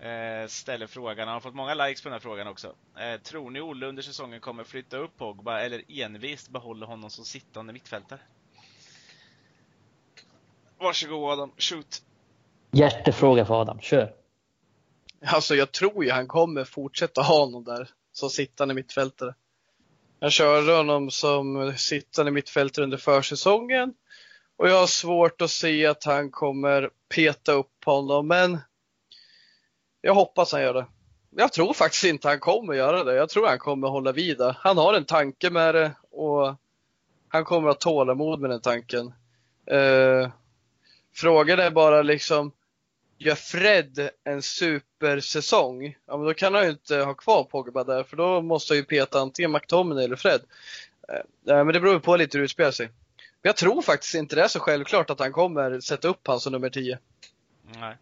[0.00, 2.74] eh, ställer frågan, han har fått många likes på den här frågan också.
[3.22, 7.72] Tror ni Olle under säsongen kommer flytta upp Pogba eller envist behålla honom som sittande
[7.72, 8.20] mittfältare?
[10.80, 12.02] Varsågod Adam, shoot!
[12.70, 14.12] Hjärtefråga för Adam, kör!
[15.26, 19.34] Alltså jag tror ju han kommer fortsätta ha honom där som sittande mittfältare.
[20.20, 23.94] Jag körde honom som sittande mittfältare under försäsongen
[24.56, 28.58] och jag har svårt att se att han kommer peta upp honom, men
[30.00, 30.86] jag hoppas han gör det.
[31.30, 33.14] Jag tror faktiskt inte han kommer göra det.
[33.14, 34.56] Jag tror han kommer hålla vid det.
[34.58, 36.54] Han har en tanke med det och
[37.28, 39.12] han kommer att ha tålamod med den tanken.
[39.66, 40.30] Eh,
[41.18, 42.52] frågan är bara liksom,
[43.18, 48.02] gör Fred en supersäsong, ja men då kan han ju inte ha kvar Pogba där
[48.02, 50.40] för då måste han ju peta antingen McTominay eller Fred.
[51.08, 52.86] Eh, men det beror på lite hur det utspelar sig.
[53.16, 56.40] Men jag tror faktiskt inte det är så självklart att han kommer sätta upp han
[56.40, 56.98] som nummer 10.
[57.62, 57.96] Nej.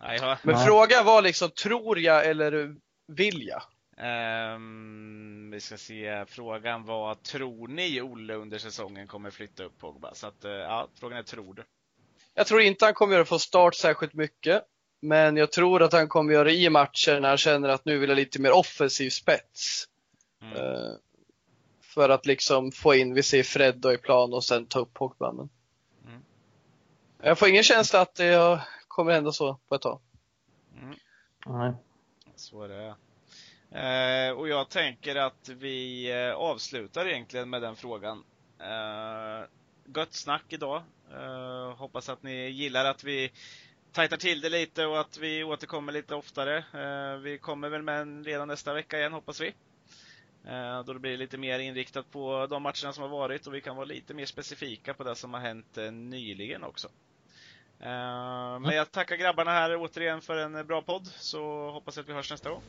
[0.00, 0.38] Nej, jag...
[0.42, 0.66] Men Nej.
[0.66, 2.76] frågan var liksom, tror jag eller
[3.06, 3.62] vill jag?
[4.00, 10.14] Um, vi ska se, frågan var, tror ni Olle under säsongen kommer flytta upp Pogba?
[10.14, 11.64] Så att, uh, ja, frågan är, tror du?
[12.34, 14.62] Jag tror inte han kommer att få start särskilt mycket.
[15.00, 17.98] Men jag tror att han kommer göra det i matcher när han känner att nu
[17.98, 19.88] vill jag lite mer offensiv spets.
[20.42, 20.56] Mm.
[20.56, 20.92] Uh,
[21.80, 24.94] för att liksom få in, vi ser Fred då i plan och sen ta upp
[24.94, 25.32] Pogba.
[25.32, 25.48] Men...
[26.06, 26.22] Mm.
[27.22, 30.00] Jag får ingen känsla att det kommer hända så på ett tag.
[30.82, 30.94] Mm.
[31.46, 31.72] Nej.
[32.36, 32.94] Så är det.
[33.70, 38.24] Eh, och jag tänker att vi eh, avslutar egentligen med den frågan.
[38.60, 39.48] Eh,
[39.94, 40.82] gött snack idag.
[41.12, 43.32] Eh, hoppas att ni gillar att vi
[43.92, 46.56] tajtar till det lite och att vi återkommer lite oftare.
[46.56, 49.54] Eh, vi kommer väl med en redan nästa vecka igen, hoppas vi.
[50.46, 53.60] Eh, då det blir lite mer inriktat på de matcherna som har varit och vi
[53.60, 56.88] kan vara lite mer specifika på det som har hänt eh, nyligen också.
[57.80, 62.08] Eh, men jag tackar grabbarna här återigen för en bra podd, så hoppas jag att
[62.08, 62.62] vi hörs nästa gång.